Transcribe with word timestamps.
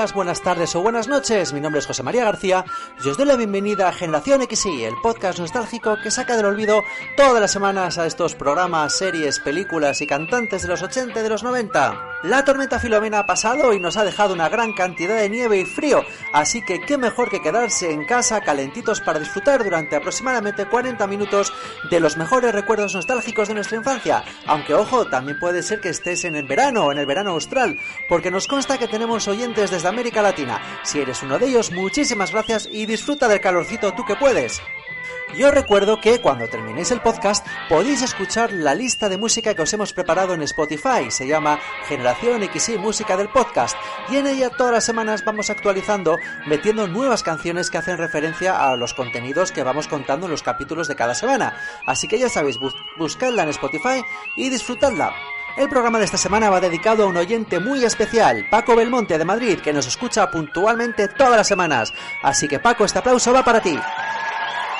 Días, 0.00 0.14
buenas 0.14 0.40
tardes 0.40 0.74
o 0.74 0.80
buenas 0.80 1.08
noches. 1.08 1.52
Mi 1.52 1.60
nombre 1.60 1.78
es 1.78 1.86
José 1.86 2.02
María 2.02 2.24
García 2.24 2.64
y 3.04 3.06
os 3.06 3.18
doy 3.18 3.26
la 3.26 3.36
bienvenida 3.36 3.86
a 3.86 3.92
Generación 3.92 4.40
XY, 4.50 4.84
el 4.84 4.94
podcast 5.02 5.38
nostálgico 5.38 5.98
que 6.02 6.10
saca 6.10 6.38
del 6.38 6.46
olvido 6.46 6.82
todas 7.18 7.38
las 7.38 7.50
semanas 7.50 7.98
a 7.98 8.06
estos 8.06 8.34
programas, 8.34 8.96
series, 8.96 9.40
películas 9.40 10.00
y 10.00 10.06
cantantes 10.06 10.62
de 10.62 10.68
los 10.68 10.80
80 10.80 11.20
y 11.20 11.22
de 11.22 11.28
los 11.28 11.42
90. 11.42 12.06
La 12.22 12.44
tormenta 12.44 12.78
Filomena 12.78 13.20
ha 13.20 13.26
pasado 13.26 13.74
y 13.74 13.80
nos 13.80 13.96
ha 13.96 14.04
dejado 14.04 14.34
una 14.34 14.48
gran 14.48 14.72
cantidad 14.72 15.16
de 15.16 15.30
nieve 15.30 15.58
y 15.58 15.64
frío, 15.66 16.02
así 16.32 16.62
que 16.62 16.80
qué 16.80 16.98
mejor 16.98 17.30
que 17.30 17.42
quedarse 17.42 17.90
en 17.90 18.06
casa 18.06 18.42
calentitos 18.42 19.00
para 19.00 19.18
disfrutar 19.18 19.64
durante 19.64 19.96
aproximadamente 19.96 20.66
40 20.66 21.06
minutos 21.06 21.52
de 21.90 22.00
los 22.00 22.16
mejores 22.18 22.54
recuerdos 22.54 22.94
nostálgicos 22.94 23.48
de 23.48 23.54
nuestra 23.54 23.78
infancia. 23.78 24.24
Aunque 24.46 24.74
ojo, 24.74 25.06
también 25.06 25.38
puede 25.38 25.62
ser 25.62 25.80
que 25.80 25.88
estés 25.90 26.24
en 26.24 26.36
el 26.36 26.46
verano 26.46 26.86
o 26.86 26.92
en 26.92 26.98
el 26.98 27.06
verano 27.06 27.30
austral, 27.30 27.78
porque 28.08 28.30
nos 28.30 28.46
consta 28.46 28.78
que 28.78 28.88
tenemos 28.88 29.26
oyentes 29.26 29.70
desde 29.70 29.88
América 29.90 30.22
Latina. 30.22 30.80
Si 30.82 31.00
eres 31.00 31.22
uno 31.22 31.38
de 31.38 31.46
ellos, 31.46 31.70
muchísimas 31.72 32.32
gracias 32.32 32.68
y 32.70 32.86
disfruta 32.86 33.28
del 33.28 33.40
calorcito 33.40 33.92
tú 33.92 34.04
que 34.04 34.16
puedes. 34.16 34.62
Yo 35.36 35.50
recuerdo 35.52 36.00
que 36.00 36.20
cuando 36.20 36.48
terminéis 36.48 36.90
el 36.90 37.00
podcast 37.00 37.46
podéis 37.68 38.02
escuchar 38.02 38.52
la 38.52 38.74
lista 38.74 39.08
de 39.08 39.16
música 39.16 39.54
que 39.54 39.62
os 39.62 39.72
hemos 39.72 39.92
preparado 39.92 40.34
en 40.34 40.42
Spotify. 40.42 41.08
Se 41.08 41.26
llama 41.26 41.60
Generación 41.86 42.42
XY 42.42 42.78
Música 42.78 43.16
del 43.16 43.28
Podcast. 43.28 43.76
Y 44.10 44.16
en 44.16 44.26
ella 44.26 44.50
todas 44.50 44.72
las 44.72 44.84
semanas 44.84 45.24
vamos 45.24 45.48
actualizando, 45.48 46.16
metiendo 46.46 46.88
nuevas 46.88 47.22
canciones 47.22 47.70
que 47.70 47.78
hacen 47.78 47.98
referencia 47.98 48.68
a 48.68 48.76
los 48.76 48.92
contenidos 48.92 49.52
que 49.52 49.62
vamos 49.62 49.86
contando 49.86 50.26
en 50.26 50.32
los 50.32 50.42
capítulos 50.42 50.88
de 50.88 50.96
cada 50.96 51.14
semana. 51.14 51.56
Así 51.86 52.08
que 52.08 52.18
ya 52.18 52.28
sabéis, 52.28 52.58
buscadla 52.98 53.44
en 53.44 53.50
Spotify 53.50 54.02
y 54.36 54.50
disfrutadla. 54.50 55.14
El 55.60 55.68
programa 55.68 55.98
de 55.98 56.06
esta 56.06 56.16
semana 56.16 56.48
va 56.48 56.58
dedicado 56.58 57.04
a 57.04 57.06
un 57.06 57.18
oyente 57.18 57.60
muy 57.60 57.84
especial, 57.84 58.46
Paco 58.50 58.74
Belmonte 58.74 59.18
de 59.18 59.26
Madrid, 59.26 59.58
que 59.58 59.74
nos 59.74 59.86
escucha 59.86 60.30
puntualmente 60.30 61.06
todas 61.06 61.36
las 61.36 61.48
semanas. 61.48 61.92
Así 62.22 62.48
que 62.48 62.58
Paco, 62.58 62.86
este 62.86 63.00
aplauso 63.00 63.30
va 63.30 63.44
para 63.44 63.60
ti. 63.60 63.78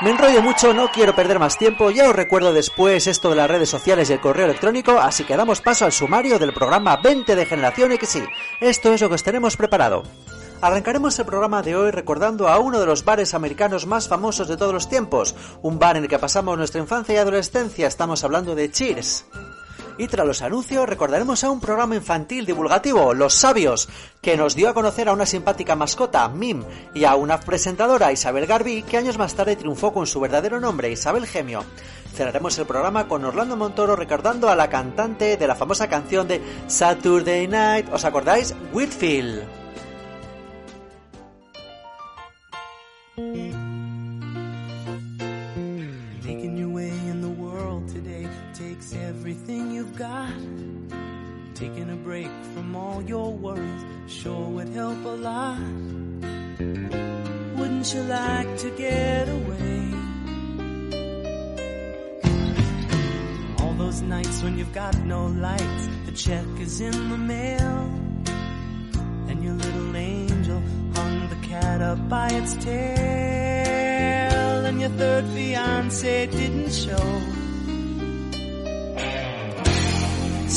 Me 0.01 0.09
enrollo 0.09 0.41
mucho, 0.41 0.73
no 0.73 0.91
quiero 0.91 1.15
perder 1.15 1.39
más 1.39 1.59
tiempo, 1.59 1.91
ya 1.91 2.09
os 2.09 2.17
recuerdo 2.17 2.55
después 2.55 3.07
esto 3.09 3.29
de 3.29 3.37
las 3.37 3.51
redes 3.51 3.69
sociales 3.69 4.09
y 4.09 4.15
el 4.15 4.23
correo 4.23 4.47
electrónico, 4.47 4.99
así 4.99 5.25
que 5.25 5.37
damos 5.37 5.61
paso 5.61 5.85
al 5.85 5.93
sumario 5.93 6.39
del 6.39 6.55
programa 6.55 6.97
20 6.97 7.37
de 7.37 7.45
Generación 7.45 7.93
XY. 7.95 8.23
Esto 8.63 8.95
es 8.95 9.03
lo 9.03 9.11
que 9.11 9.17
os 9.17 9.23
tenemos 9.23 9.59
preparado. 9.59 10.05
Arrancaremos 10.63 11.19
el 11.19 11.27
programa 11.27 11.61
de 11.61 11.77
hoy 11.77 11.91
recordando 11.91 12.49
a 12.49 12.59
uno 12.59 12.81
de 12.81 12.87
los 12.87 13.05
bares 13.05 13.35
americanos 13.35 13.87
más 13.87 14.09
famosos 14.09 14.49
de 14.49 14.57
todos 14.57 14.73
los 14.73 14.89
tiempos, 14.89 15.35
un 15.61 15.79
bar 15.79 15.99
en 15.99 16.05
el 16.05 16.09
que 16.09 16.19
pasamos 16.19 16.57
nuestra 16.57 16.81
infancia 16.81 17.17
y 17.17 17.19
adolescencia, 17.19 17.87
estamos 17.87 18.25
hablando 18.25 18.55
de 18.55 18.71
Cheers. 18.71 19.27
Y 20.01 20.09
tras 20.09 20.27
los 20.27 20.41
anuncios 20.41 20.89
recordaremos 20.89 21.45
a 21.45 21.51
un 21.51 21.61
programa 21.61 21.95
infantil 21.95 22.47
divulgativo, 22.47 23.13
Los 23.13 23.35
Sabios, 23.35 23.87
que 24.23 24.35
nos 24.35 24.55
dio 24.55 24.71
a 24.71 24.73
conocer 24.73 25.11
a 25.11 25.13
una 25.13 25.27
simpática 25.27 25.77
mascota, 25.77 26.27
Mim, 26.31 26.65
y 26.95 27.05
a 27.05 27.17
una 27.17 27.39
presentadora, 27.39 28.11
Isabel 28.11 28.47
Garbi, 28.47 28.83
que 28.83 28.97
años 28.97 29.19
más 29.19 29.35
tarde 29.35 29.57
triunfó 29.57 29.93
con 29.93 30.07
su 30.07 30.19
verdadero 30.19 30.59
nombre, 30.59 30.91
Isabel 30.91 31.27
Gemio. 31.27 31.67
Cerraremos 32.15 32.59
el 32.59 32.65
programa 32.65 33.09
con 33.09 33.27
Orlando 33.27 33.59
Montoro 33.59 33.95
recordando 33.95 34.49
a 34.49 34.57
la 34.57 34.71
cantante 34.71 35.37
de 35.37 35.47
la 35.47 35.55
famosa 35.55 35.91
canción 35.91 36.27
de 36.27 36.41
Saturday 36.67 37.47
Night, 37.47 37.93
¿os 37.93 38.07
acordáis? 38.07 38.55
Whitfield. 38.73 39.60
Your 53.09 53.33
worries 53.33 53.85
sure 54.07 54.49
would 54.49 54.69
help 54.69 55.05
a 55.05 55.09
lot. 55.09 55.59
Wouldn't 57.59 57.95
you 57.95 58.03
like 58.03 58.57
to 58.59 58.71
get 58.71 59.29
away? 59.29 59.93
All 63.61 63.75
those 63.75 64.03
nights 64.03 64.43
when 64.43 64.59
you've 64.59 64.73
got 64.73 64.97
no 65.05 65.27
lights, 65.27 65.89
the 66.07 66.13
check 66.13 66.47
is 66.61 66.81
in 66.81 67.11
the 67.11 67.19
mail. 67.19 67.91
And 69.29 69.43
your 69.43 69.55
little 69.55 69.97
angel 69.97 70.61
hung 70.95 71.29
the 71.29 71.47
cat 71.47 71.81
up 71.81 72.09
by 72.09 72.29
its 72.31 72.55
tail. 72.57 74.67
And 74.67 74.81
your 74.81 74.91
third 74.91 75.27
fiance 75.29 76.27
didn't 76.27 76.73
show. 76.73 77.40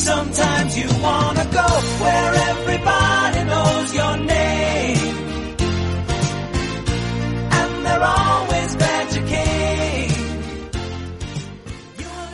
Sometimes 0.04 0.78
you 0.78 0.90
wanna 1.02 1.46
go 1.46 1.68
where 2.04 2.34
everybody 2.52 3.40
knows 3.46 3.94
your 3.96 4.18
name. 4.18 5.16
And 7.60 7.86
they're 7.86 8.04
always 8.04 8.76
glad 8.76 9.06
you 9.16 9.24
came. 9.26 9.64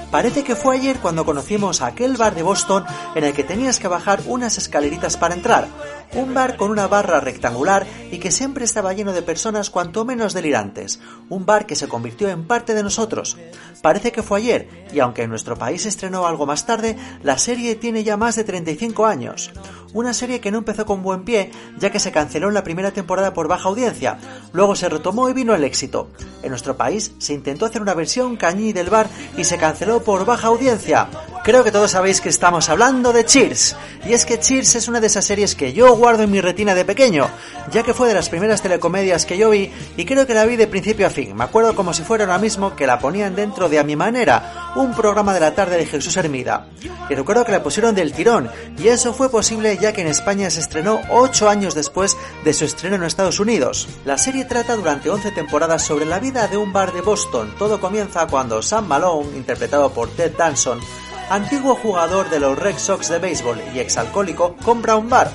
Parece 0.10 0.44
que 0.44 0.56
fue 0.56 0.78
ayer 0.78 0.98
cuando 0.98 1.24
conocimos 1.24 1.84
aquel 1.84 2.18
bar 2.18 2.34
de 2.34 2.42
Boston 2.42 2.86
en 3.14 3.24
el 3.24 3.34
que 3.34 3.44
tenías 3.44 3.80
que 3.80 3.88
bajar 3.88 4.22
unas 4.26 4.58
escaleritas 4.58 5.18
para 5.18 5.36
entrar 5.36 5.68
un 6.14 6.34
bar 6.34 6.58
con 6.58 6.72
una 6.72 6.88
barra 6.88 7.20
rectangular 7.20 7.86
y 8.12 8.18
que 8.18 8.32
siempre 8.32 8.66
estaba 8.66 8.94
lleno 8.94 9.14
de 9.14 9.22
personas 9.22 9.70
cuanto 9.70 10.06
menos 10.06 10.34
delirantes, 10.34 11.00
un 11.30 11.46
bar 11.46 11.66
que 11.66 11.76
se 11.76 11.88
convirtió 11.88 12.30
en 12.30 12.46
parte 12.46 12.74
de 12.74 12.84
nosotros. 12.84 13.38
Parece 13.82 14.12
que 14.12 14.24
fue 14.24 14.40
ayer, 14.40 14.88
y 14.92 15.00
aunque 15.00 15.24
en 15.24 15.30
nuestro 15.30 15.56
país 15.56 15.84
se 15.84 15.90
estrenó 15.90 16.26
algo 16.26 16.46
más 16.46 16.66
tarde, 16.66 16.98
la 17.24 17.38
serie 17.38 17.76
tiene 17.76 18.04
ya 18.04 18.18
más 18.18 18.36
de 18.36 18.44
35 18.44 19.06
años. 19.06 19.52
Una 19.94 20.14
serie 20.14 20.40
que 20.40 20.52
no 20.52 20.60
empezó 20.60 20.86
con 20.86 21.02
buen 21.02 21.24
pie, 21.24 21.52
ya 21.80 21.92
que 21.92 22.00
se 22.00 22.12
canceló 22.12 22.48
en 22.48 22.54
la 22.54 22.64
primera 22.64 22.92
temporada 22.92 23.34
por 23.34 23.48
baja 23.48 23.70
audiencia, 23.70 24.20
luego 24.54 24.76
se 24.76 24.90
retomó 24.90 25.30
y 25.30 25.34
vino 25.34 25.56
el 25.56 25.64
éxito. 25.64 26.10
En 26.44 26.50
nuestro 26.50 26.78
país 26.78 27.14
se 27.18 27.34
intentó 27.34 27.66
hacer 27.66 27.82
una 27.82 27.96
versión 27.96 28.36
cañí 28.36 28.72
del 28.72 28.90
bar 28.90 29.10
y 29.36 29.44
se 29.46 29.58
canceló 29.58 30.04
por 30.04 30.26
baja 30.26 30.48
audiencia. 30.48 31.08
Creo 31.50 31.64
que 31.64 31.72
todos 31.72 31.90
sabéis 31.90 32.22
que 32.22 32.30
estamos 32.30 32.70
hablando 32.70 33.12
de 33.12 33.26
Cheers, 33.26 33.76
y 34.06 34.14
es 34.14 34.24
que 34.24 34.40
Cheers 34.40 34.76
es 34.76 34.88
una 34.88 35.00
de 35.00 35.08
esas 35.08 35.26
series 35.26 35.56
que 35.56 35.74
yo 35.74 35.96
guardo 35.96 36.22
en 36.22 36.30
mi 36.30 36.42
retina 36.42 36.76
de 36.76 36.86
pequeño, 36.86 37.28
ya 37.72 37.82
que 37.82 37.96
fue 37.96 38.08
de 38.08 38.14
las 38.14 38.30
primeras 38.30 38.62
telecomedias 38.62 39.26
que 39.26 39.36
yo 39.36 39.50
vi 39.50 39.72
y 39.98 40.06
creo 40.06 40.28
que 40.28 40.36
la 40.36 40.46
vi 40.46 40.58
de 40.58 40.68
principio 40.68 41.08
a 41.08 41.10
fin. 41.10 41.36
Me 41.36 41.46
acuerdo 41.46 41.74
como 41.74 41.92
si 41.92 42.04
fuera 42.04 42.26
ahora 42.26 42.38
mismo 42.38 42.76
que 42.76 42.86
la 42.86 43.00
ponían 43.00 43.36
dentro 43.36 43.68
de 43.68 43.80
A 43.80 43.84
Mi 43.84 43.96
Manera, 43.96 44.74
un 44.76 44.94
programa 44.94 45.34
de 45.34 45.40
la 45.40 45.56
tarde 45.56 45.78
de 45.78 45.88
Jesús 45.88 46.16
Hermida. 46.18 46.68
Y 47.10 47.16
recuerdo 47.16 47.44
que 47.44 47.52
la 47.52 47.64
pusieron 47.64 47.96
del 47.96 48.14
tirón, 48.14 48.52
y 48.78 48.90
eso 48.90 49.12
fue 49.12 49.32
posible 49.32 49.76
ya 49.82 49.92
que 49.92 50.02
en 50.02 50.08
España 50.08 50.52
se 50.52 50.60
estrenó 50.60 51.02
8 51.10 51.50
años 51.50 51.74
después 51.74 52.16
de 52.46 52.54
su 52.54 52.66
estreno 52.66 52.98
en 52.98 53.04
Estados 53.06 53.40
Unidos. 53.40 53.88
La 54.06 54.20
serie 54.20 54.46
trata 54.46 54.76
durante 54.76 55.10
11 55.10 55.32
temporadas 55.32 55.82
sobre 55.82 56.06
la 56.06 56.20
vida 56.20 56.48
de 56.48 56.58
un 56.58 56.72
bar 56.72 56.94
de 56.94 57.02
Boston. 57.02 57.56
Todo 57.58 57.82
comienza 57.82 58.28
cuando 58.28 58.62
Sam 58.62 58.86
Malone, 58.86 59.36
interpretado 59.36 59.90
por 59.92 60.10
Ted 60.10 60.34
Danson, 60.38 60.80
antiguo 61.30 61.76
jugador 61.76 62.30
de 62.30 62.40
los 62.40 62.58
Red 62.58 62.78
Sox 62.78 63.10
de 63.10 63.20
béisbol 63.20 63.62
y 63.74 63.80
exalcohólico, 63.80 64.56
compra 64.64 64.96
un 64.96 65.10
bar 65.10 65.32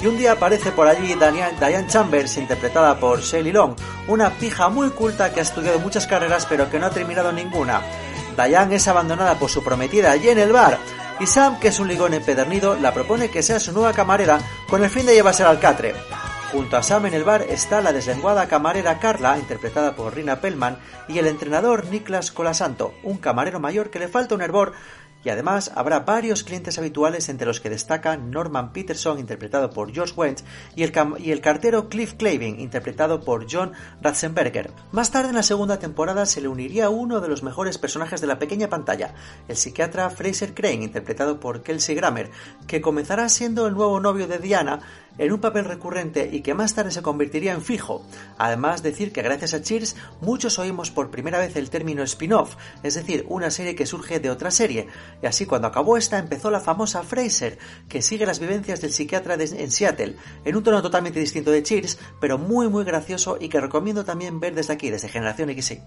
y 0.00 0.06
un 0.06 0.16
día 0.16 0.32
aparece 0.32 0.72
por 0.72 0.86
allí 0.86 1.14
Diane 1.14 1.86
Chambers, 1.86 2.38
interpretada 2.38 2.98
por 2.98 3.20
Shelley 3.20 3.52
Long, 3.52 3.74
una 4.08 4.30
pija 4.30 4.68
muy 4.68 4.90
culta 4.90 5.32
que 5.32 5.40
ha 5.40 5.42
estudiado 5.42 5.78
muchas 5.78 6.06
carreras 6.06 6.46
pero 6.46 6.70
que 6.70 6.78
no 6.78 6.86
ha 6.86 6.90
terminado 6.90 7.32
ninguna. 7.32 7.82
Diane 8.36 8.76
es 8.76 8.88
abandonada 8.88 9.38
por 9.38 9.50
su 9.50 9.62
prometida 9.62 10.10
allí 10.12 10.30
en 10.30 10.38
el 10.38 10.52
bar, 10.52 10.78
y 11.18 11.26
Sam, 11.26 11.60
que 11.60 11.68
es 11.68 11.78
un 11.78 11.88
ligón 11.88 12.14
empedernido, 12.14 12.76
la 12.76 12.94
propone 12.94 13.30
que 13.30 13.42
sea 13.42 13.60
su 13.60 13.72
nueva 13.72 13.92
camarera 13.92 14.40
con 14.70 14.82
el 14.82 14.88
fin 14.88 15.04
de 15.04 15.12
llevarse 15.12 15.42
al 15.42 15.60
catre. 15.60 15.94
Junto 16.50 16.76
a 16.76 16.82
Sam 16.82 17.06
en 17.06 17.14
el 17.14 17.22
bar 17.22 17.42
está 17.42 17.80
la 17.80 17.92
deslenguada 17.92 18.48
camarera 18.48 18.98
Carla, 18.98 19.38
interpretada 19.38 19.94
por 19.94 20.14
Rina 20.14 20.40
Pellman, 20.40 20.78
y 21.08 21.18
el 21.18 21.26
entrenador 21.26 21.86
Niklas 21.86 22.32
Colasanto, 22.32 22.94
un 23.02 23.18
camarero 23.18 23.60
mayor 23.60 23.90
que 23.90 23.98
le 23.98 24.08
falta 24.08 24.34
un 24.34 24.42
hervor 24.42 24.72
y 25.24 25.28
además 25.28 25.70
habrá 25.74 26.00
varios 26.00 26.44
clientes 26.44 26.78
habituales 26.78 27.28
entre 27.28 27.46
los 27.46 27.60
que 27.60 27.70
destacan 27.70 28.30
Norman 28.30 28.72
Peterson, 28.72 29.18
interpretado 29.18 29.70
por 29.70 29.92
George 29.92 30.14
Wendt, 30.16 30.42
y 30.76 30.82
el, 30.82 30.92
y 31.18 31.30
el 31.30 31.40
cartero 31.40 31.88
Cliff 31.88 32.14
Clavin, 32.14 32.60
interpretado 32.60 33.20
por 33.20 33.46
John 33.50 33.72
Ratzenberger. 34.00 34.70
Más 34.92 35.10
tarde 35.10 35.30
en 35.30 35.36
la 35.36 35.42
segunda 35.42 35.78
temporada 35.78 36.26
se 36.26 36.40
le 36.40 36.48
uniría 36.48 36.90
uno 36.90 37.20
de 37.20 37.28
los 37.28 37.42
mejores 37.42 37.78
personajes 37.78 38.20
de 38.20 38.26
la 38.26 38.38
pequeña 38.38 38.68
pantalla, 38.68 39.14
el 39.48 39.56
psiquiatra 39.56 40.10
Fraser 40.10 40.54
Crane, 40.54 40.84
interpretado 40.84 41.40
por 41.40 41.62
Kelsey 41.62 41.94
Grammer, 41.94 42.30
que 42.66 42.80
comenzará 42.80 43.28
siendo 43.28 43.66
el 43.66 43.74
nuevo 43.74 44.00
novio 44.00 44.26
de 44.26 44.38
Diana 44.38 44.80
en 45.18 45.32
un 45.32 45.40
papel 45.40 45.64
recurrente 45.64 46.30
y 46.32 46.40
que 46.40 46.54
más 46.54 46.74
tarde 46.74 46.90
se 46.90 47.02
convertiría 47.02 47.52
en 47.52 47.62
fijo. 47.62 48.02
Además, 48.38 48.82
decir 48.82 49.12
que 49.12 49.22
gracias 49.22 49.54
a 49.54 49.62
Cheers 49.62 49.96
muchos 50.20 50.58
oímos 50.58 50.90
por 50.90 51.10
primera 51.10 51.38
vez 51.38 51.56
el 51.56 51.68
término 51.68 52.02
spin-off, 52.02 52.56
es 52.82 52.94
decir, 52.94 53.26
una 53.28 53.50
serie 53.50 53.74
que 53.74 53.86
surge 53.86 54.20
de 54.20 54.30
otra 54.30 54.50
serie. 54.50 54.88
Y 55.22 55.26
así 55.26 55.46
cuando 55.46 55.68
acabó 55.68 55.96
esta 55.96 56.18
empezó 56.18 56.50
la 56.50 56.60
famosa 56.60 57.02
Fraser, 57.02 57.58
que 57.88 58.02
sigue 58.02 58.26
las 58.26 58.40
vivencias 58.40 58.80
del 58.80 58.92
psiquiatra 58.92 59.34
en 59.34 59.70
Seattle, 59.70 60.16
en 60.44 60.56
un 60.56 60.62
tono 60.62 60.82
totalmente 60.82 61.20
distinto 61.20 61.50
de 61.50 61.62
Cheers, 61.62 61.98
pero 62.20 62.38
muy 62.38 62.68
muy 62.68 62.84
gracioso 62.84 63.36
y 63.40 63.48
que 63.48 63.60
recomiendo 63.60 64.04
también 64.04 64.40
ver 64.40 64.54
desde 64.54 64.72
aquí, 64.72 64.90
desde 64.90 65.08
Generación 65.08 65.50
XY. 65.50 65.82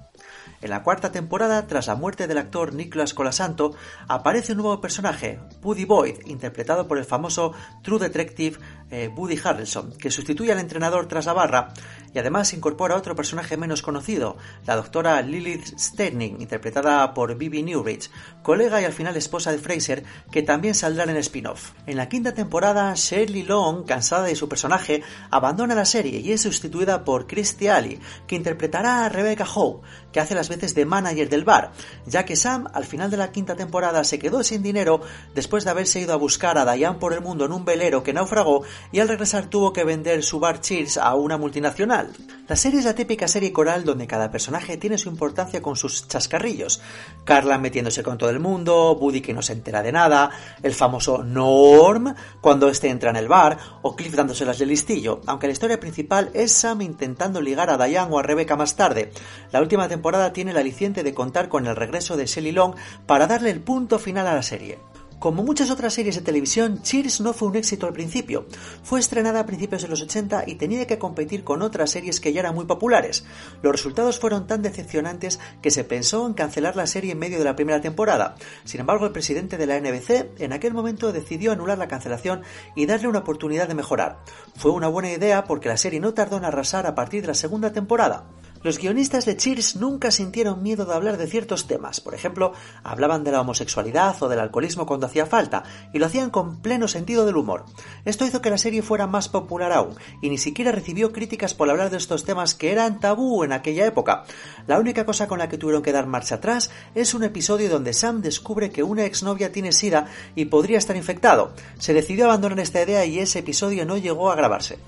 En 0.63 0.69
la 0.69 0.81
cuarta 0.81 1.11
temporada, 1.11 1.67
tras 1.67 1.87
la 1.87 1.95
muerte 1.95 2.25
del 2.25 2.37
actor 2.37 2.73
Nicholas 2.73 3.13
Colasanto, 3.13 3.75
aparece 4.07 4.53
un 4.53 4.59
nuevo 4.59 4.79
personaje, 4.79 5.41
Buddy 5.61 5.83
Boyd, 5.83 6.25
interpretado 6.25 6.87
por 6.87 6.97
el 6.97 7.03
famoso 7.03 7.51
True 7.81 7.99
Detective 7.99 8.57
eh, 8.89 9.09
Woody 9.13 9.37
Harrelson, 9.43 9.91
que 9.97 10.09
sustituye 10.09 10.53
al 10.53 10.59
entrenador 10.59 11.07
tras 11.07 11.25
la 11.25 11.33
barra 11.33 11.73
y 12.13 12.19
además 12.19 12.53
incorpora 12.53 12.95
otro 12.95 13.15
personaje 13.15 13.57
menos 13.57 13.81
conocido, 13.81 14.37
la 14.65 14.75
doctora 14.75 15.21
Lilith 15.21 15.77
Sterning, 15.77 16.39
interpretada 16.39 17.13
por 17.13 17.35
Bibi 17.35 17.63
Newridge, 17.63 18.09
colega 18.43 18.79
y 18.81 18.85
al 18.85 18.93
final 18.93 19.17
esposa 19.17 19.51
de 19.51 19.57
Fraser, 19.57 20.03
que 20.31 20.43
también 20.43 20.75
saldrá 20.75 21.03
en 21.05 21.17
spin-off. 21.17 21.71
En 21.87 21.97
la 21.97 22.07
quinta 22.07 22.33
temporada, 22.33 22.93
Shirley 22.95 23.43
Long, 23.43 23.85
cansada 23.85 24.25
de 24.25 24.35
su 24.35 24.47
personaje, 24.47 25.01
abandona 25.31 25.75
la 25.75 25.85
serie 25.85 26.19
y 26.19 26.31
es 26.31 26.41
sustituida 26.41 27.03
por 27.03 27.25
Christy 27.27 27.67
Alley, 27.67 27.99
que 28.27 28.35
interpretará 28.35 29.05
a 29.05 29.09
Rebecca 29.09 29.45
Howe, 29.45 29.81
que 30.13 30.21
hace 30.21 30.35
las 30.35 30.47
veces 30.47 30.73
de 30.75 30.85
manager 30.85 31.27
del 31.27 31.43
bar, 31.43 31.71
ya 32.05 32.23
que 32.23 32.37
Sam 32.37 32.69
al 32.73 32.85
final 32.85 33.11
de 33.11 33.17
la 33.17 33.31
quinta 33.31 33.55
temporada 33.55 34.05
se 34.05 34.19
quedó 34.19 34.43
sin 34.43 34.63
dinero 34.63 35.01
después 35.35 35.65
de 35.65 35.71
haberse 35.71 35.99
ido 35.99 36.13
a 36.13 36.17
buscar 36.17 36.57
a 36.57 36.71
Diane 36.71 36.99
por 36.99 37.11
el 37.11 37.19
mundo 37.19 37.43
en 37.45 37.51
un 37.51 37.65
velero 37.65 38.03
que 38.03 38.13
naufragó 38.13 38.63
y 38.91 38.99
al 38.99 39.09
regresar 39.09 39.47
tuvo 39.47 39.73
que 39.73 39.83
vender 39.83 40.23
su 40.23 40.39
bar 40.39 40.61
Cheers 40.61 40.97
a 40.97 41.15
una 41.15 41.37
multinacional. 41.37 42.13
La 42.45 42.57
serie 42.57 42.79
es 42.79 42.85
la 42.85 42.93
típica 42.93 43.25
serie 43.29 43.53
coral 43.53 43.85
donde 43.85 44.05
cada 44.05 44.29
personaje 44.29 44.75
tiene 44.75 44.97
su 44.97 45.07
importancia 45.07 45.61
con 45.61 45.77
sus 45.77 46.09
chascarrillos. 46.09 46.81
Carla 47.23 47.57
metiéndose 47.57 48.03
con 48.03 48.17
todo 48.17 48.31
el 48.31 48.41
mundo, 48.41 48.97
Buddy 48.99 49.21
que 49.21 49.33
no 49.33 49.41
se 49.41 49.53
entera 49.53 49.81
de 49.81 49.93
nada, 49.93 50.29
el 50.61 50.73
famoso 50.73 51.23
Norm 51.23 52.13
cuando 52.41 52.67
este 52.67 52.89
entra 52.89 53.11
en 53.11 53.15
el 53.15 53.29
bar, 53.29 53.57
o 53.81 53.95
Cliff 53.95 54.13
dándoselas 54.13 54.59
de 54.59 54.65
listillo, 54.65 55.21
aunque 55.25 55.47
la 55.47 55.53
historia 55.53 55.79
principal 55.79 56.31
es 56.33 56.51
Sam 56.51 56.81
intentando 56.81 57.39
ligar 57.39 57.69
a 57.69 57.77
Diane 57.77 58.13
o 58.13 58.19
a 58.19 58.23
Rebecca 58.23 58.57
más 58.57 58.75
tarde. 58.75 59.13
La 59.53 59.61
última 59.61 59.87
temporada 59.87 60.33
tiene 60.33 60.51
el 60.51 60.57
aliciente 60.57 61.01
de 61.03 61.13
contar 61.13 61.47
con 61.47 61.65
el 61.65 61.77
regreso 61.77 62.17
de 62.17 62.25
Shelley 62.25 62.51
Long 62.51 62.75
para 63.05 63.25
darle 63.25 63.51
el 63.51 63.61
punto 63.61 63.99
final 63.99 64.27
a 64.27 64.35
la 64.35 64.43
serie. 64.43 64.79
Como 65.23 65.41
muchas 65.41 65.71
otras 65.71 65.93
series 65.93 66.15
de 66.15 66.21
televisión, 66.21 66.81
Cheers 66.81 67.21
no 67.21 67.31
fue 67.31 67.47
un 67.47 67.55
éxito 67.55 67.87
al 67.87 67.93
principio. 67.93 68.45
Fue 68.83 68.99
estrenada 68.99 69.39
a 69.39 69.45
principios 69.45 69.81
de 69.81 69.87
los 69.87 70.01
80 70.01 70.43
y 70.47 70.55
tenía 70.55 70.85
que 70.85 70.99
competir 70.99 71.45
con 71.45 71.61
otras 71.61 71.91
series 71.91 72.19
que 72.19 72.33
ya 72.33 72.41
eran 72.41 72.53
muy 72.53 72.65
populares. 72.65 73.23
Los 73.61 73.71
resultados 73.71 74.19
fueron 74.19 74.47
tan 74.47 74.61
decepcionantes 74.61 75.39
que 75.61 75.71
se 75.71 75.85
pensó 75.85 76.27
en 76.27 76.33
cancelar 76.33 76.75
la 76.75 76.87
serie 76.87 77.13
en 77.13 77.19
medio 77.19 77.37
de 77.37 77.45
la 77.45 77.55
primera 77.55 77.79
temporada. 77.79 78.35
Sin 78.65 78.81
embargo, 78.81 79.05
el 79.05 79.13
presidente 79.13 79.55
de 79.55 79.65
la 79.65 79.79
NBC 79.79 80.41
en 80.41 80.51
aquel 80.51 80.73
momento 80.73 81.13
decidió 81.13 81.53
anular 81.53 81.77
la 81.77 81.87
cancelación 81.87 82.41
y 82.75 82.85
darle 82.85 83.07
una 83.07 83.19
oportunidad 83.19 83.69
de 83.69 83.75
mejorar. 83.75 84.19
Fue 84.57 84.71
una 84.71 84.89
buena 84.89 85.09
idea 85.09 85.45
porque 85.45 85.69
la 85.69 85.77
serie 85.77 86.01
no 86.01 86.13
tardó 86.13 86.35
en 86.35 86.43
arrasar 86.43 86.85
a 86.85 86.95
partir 86.95 87.21
de 87.21 87.27
la 87.27 87.33
segunda 87.33 87.71
temporada. 87.71 88.25
Los 88.63 88.79
guionistas 88.79 89.25
de 89.25 89.35
Cheers 89.35 89.75
nunca 89.75 90.09
sintieron 90.09 90.63
miedo 90.63 90.85
de 90.85 90.93
hablar 90.93 91.17
de 91.17 91.27
ciertos 91.27 91.67
temas. 91.67 91.99
Por 91.99 92.15
ejemplo, 92.15 92.53
hablaban 92.81 93.25
de 93.25 93.33
la 93.33 93.41
homosexualidad 93.41 94.15
o 94.23 94.29
del 94.29 94.39
alcoholismo 94.39 94.85
cuando 94.85 95.05
hacía 95.05 95.25
falta, 95.25 95.63
y 95.91 95.99
lo 95.99 96.05
hacían 96.05 96.29
con 96.29 96.61
pleno 96.61 96.87
sentido 96.87 97.25
del 97.25 97.35
humor. 97.35 97.65
Esto 98.05 98.25
hizo 98.25 98.41
que 98.41 98.49
la 98.49 98.57
serie 98.57 98.81
fuera 98.81 99.05
más 99.05 99.27
popular 99.27 99.73
aún, 99.73 99.95
y 100.21 100.29
ni 100.29 100.37
siquiera 100.37 100.71
recibió 100.71 101.11
críticas 101.11 101.53
por 101.53 101.69
hablar 101.69 101.89
de 101.89 101.97
estos 101.97 102.23
temas 102.23 102.55
que 102.55 102.71
eran 102.71 103.01
tabú 103.01 103.43
en 103.43 103.51
aquella 103.51 103.85
época. 103.85 104.23
La 104.65 104.79
única 104.79 105.05
cosa 105.05 105.27
con 105.27 105.39
la 105.39 105.49
que 105.49 105.57
tuvieron 105.57 105.83
que 105.83 105.91
dar 105.91 106.07
marcha 106.07 106.35
atrás 106.35 106.71
es 106.95 107.13
un 107.13 107.23
episodio 107.23 107.69
donde 107.69 107.91
Sam 107.91 108.21
descubre 108.21 108.71
que 108.71 108.83
una 108.83 109.03
exnovia 109.03 109.51
tiene 109.51 109.73
sida 109.73 110.07
y 110.35 110.45
podría 110.45 110.77
estar 110.77 110.95
infectado. 110.95 111.53
Se 111.79 111.93
decidió 111.93 112.25
abandonar 112.25 112.61
esta 112.61 112.81
idea 112.81 113.03
y 113.03 113.19
ese 113.19 113.39
episodio 113.39 113.85
no 113.85 113.97
llegó 113.97 114.31
a 114.31 114.35
grabarse. 114.35 114.79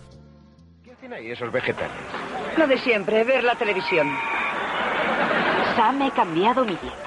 ¿Qué 0.81 0.93
hacen 0.93 1.11
ahí 1.11 1.29
esos 1.29 1.51
vegetales? 1.51 2.24
Lo 2.57 2.67
de 2.67 2.77
siempre, 2.77 3.23
ver 3.23 3.43
la 3.43 3.55
televisión. 3.55 4.09
Sam, 5.75 6.01
he 6.03 6.11
cambiado 6.11 6.63
mi 6.63 6.75
dieta. 6.75 7.05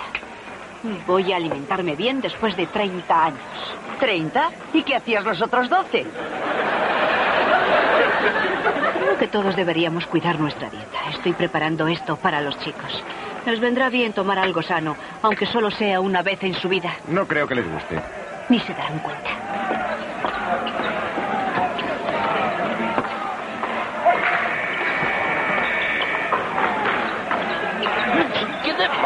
Voy 1.07 1.33
a 1.33 1.37
alimentarme 1.37 1.97
bien 1.97 2.21
después 2.21 2.57
de 2.57 2.67
30 2.67 3.25
años. 3.25 3.41
¿30? 3.99 4.51
¿Y 4.75 4.83
qué 4.83 4.97
hacías 4.97 5.25
los 5.25 5.41
otros 5.41 5.69
12? 5.69 6.07
Creo 9.01 9.19
que 9.19 9.29
todos 9.29 9.57
deberíamos 9.57 10.07
cuidar 10.07 10.39
nuestra 10.39 10.69
dieta. 10.71 11.11
Estoy 11.11 11.33
preparando 11.33 11.89
esto 11.89 12.17
para 12.17 12.41
los 12.41 12.59
chicos. 12.61 13.03
Les 13.47 13.59
vendrá 13.59 13.89
bien 13.89 14.13
tomar 14.13 14.39
algo 14.39 14.63
sano, 14.63 14.97
aunque 15.23 15.47
solo 15.47 15.71
sea 15.71 16.01
una 16.01 16.23
vez 16.23 16.43
en 16.45 16.55
su 16.55 16.69
vida. 16.69 16.93
No 17.09 17.27
creo 17.27 17.49
que 17.49 17.55
les 17.55 17.69
guste. 17.69 17.99
Ni 18.51 18.61
se 18.61 18.75
darán 18.75 18.99
cuenta. 18.99 19.48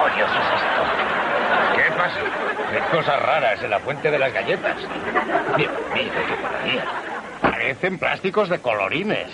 Demonios 0.03 0.31
es 0.31 0.63
esto? 0.63 0.83
¿Qué 1.77 1.91
pasa? 1.97 2.21
Hay 2.73 2.81
cosas 2.91 3.23
raras 3.23 3.63
en 3.63 3.71
la 3.71 3.81
fuente 3.81 4.11
de 4.11 4.19
las 4.19 4.33
galletas. 4.33 4.77
Dios 5.57 5.73
mío, 5.95 6.13
qué. 6.65 6.81
Parecen 7.41 7.99
plásticos 7.99 8.49
de 8.49 8.59
colorines. 8.61 9.29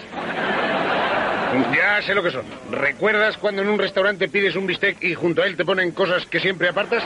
Ya 1.74 2.02
sé 2.02 2.14
lo 2.14 2.22
que 2.22 2.30
son. 2.30 2.44
¿Recuerdas 2.70 3.38
cuando 3.38 3.62
en 3.62 3.68
un 3.68 3.78
restaurante 3.78 4.28
pides 4.28 4.54
un 4.56 4.66
bistec 4.66 5.02
y 5.02 5.14
junto 5.14 5.42
a 5.42 5.46
él 5.46 5.56
te 5.56 5.64
ponen 5.64 5.92
cosas 5.92 6.26
que 6.26 6.40
siempre 6.40 6.68
apartas? 6.68 7.02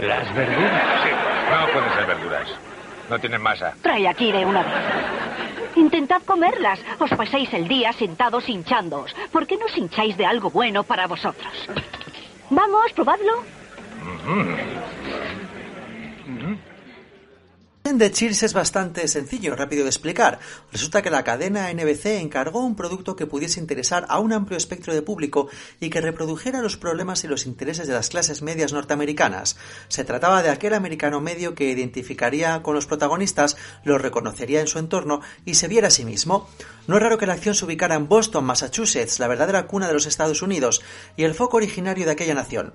¿Las 0.00 0.34
verduras? 0.34 0.82
Sí, 1.02 1.10
no 1.50 1.72
pueden 1.72 1.92
ser 1.94 2.06
verduras. 2.06 2.48
No 3.10 3.18
tienen 3.18 3.42
masa. 3.42 3.74
Trae 3.82 4.06
aquí 4.08 4.30
de 4.30 4.44
una 4.44 4.62
vez. 4.62 4.72
Intentad 5.76 6.22
comerlas. 6.22 6.78
Os 6.98 7.10
paséis 7.10 7.52
el 7.52 7.66
día 7.66 7.92
sentados 7.92 8.48
hinchándoos. 8.48 9.14
¿Por 9.32 9.46
qué 9.46 9.56
no 9.56 9.66
os 9.66 9.76
hincháis 9.76 10.16
de 10.16 10.26
algo 10.26 10.50
bueno 10.50 10.84
para 10.84 11.06
vosotros? 11.06 11.68
Vamos, 12.50 12.92
probadlo. 12.92 13.42
De 17.84 18.10
Cheers 18.10 18.42
es 18.42 18.54
bastante 18.54 19.06
sencillo, 19.08 19.54
rápido 19.54 19.82
de 19.82 19.90
explicar. 19.90 20.38
Resulta 20.72 21.02
que 21.02 21.10
la 21.10 21.22
cadena 21.22 21.70
NBC 21.70 22.18
encargó 22.18 22.64
un 22.64 22.76
producto 22.76 23.14
que 23.14 23.26
pudiese 23.26 23.60
interesar 23.60 24.06
a 24.08 24.20
un 24.20 24.32
amplio 24.32 24.56
espectro 24.56 24.94
de 24.94 25.02
público 25.02 25.48
y 25.80 25.90
que 25.90 26.00
reprodujera 26.00 26.62
los 26.62 26.78
problemas 26.78 27.22
y 27.24 27.28
los 27.28 27.44
intereses 27.44 27.86
de 27.86 27.92
las 27.92 28.08
clases 28.08 28.40
medias 28.40 28.72
norteamericanas. 28.72 29.58
Se 29.88 30.02
trataba 30.02 30.42
de 30.42 30.48
aquel 30.48 30.72
americano 30.72 31.20
medio 31.20 31.54
que 31.54 31.70
identificaría 31.70 32.62
con 32.62 32.74
los 32.74 32.86
protagonistas, 32.86 33.58
los 33.84 34.00
reconocería 34.00 34.62
en 34.62 34.66
su 34.66 34.78
entorno 34.78 35.20
y 35.44 35.54
se 35.54 35.68
viera 35.68 35.88
a 35.88 35.90
sí 35.90 36.06
mismo. 36.06 36.48
No 36.86 36.96
es 36.96 37.02
raro 37.02 37.18
que 37.18 37.26
la 37.26 37.34
acción 37.34 37.54
se 37.54 37.66
ubicara 37.66 37.96
en 37.96 38.08
Boston, 38.08 38.46
Massachusetts, 38.46 39.18
la 39.18 39.28
verdadera 39.28 39.66
cuna 39.66 39.88
de 39.88 39.94
los 39.94 40.06
Estados 40.06 40.40
Unidos, 40.40 40.82
y 41.16 41.24
el 41.24 41.34
foco 41.34 41.58
originario 41.58 42.06
de 42.06 42.12
aquella 42.12 42.34
nación. 42.34 42.72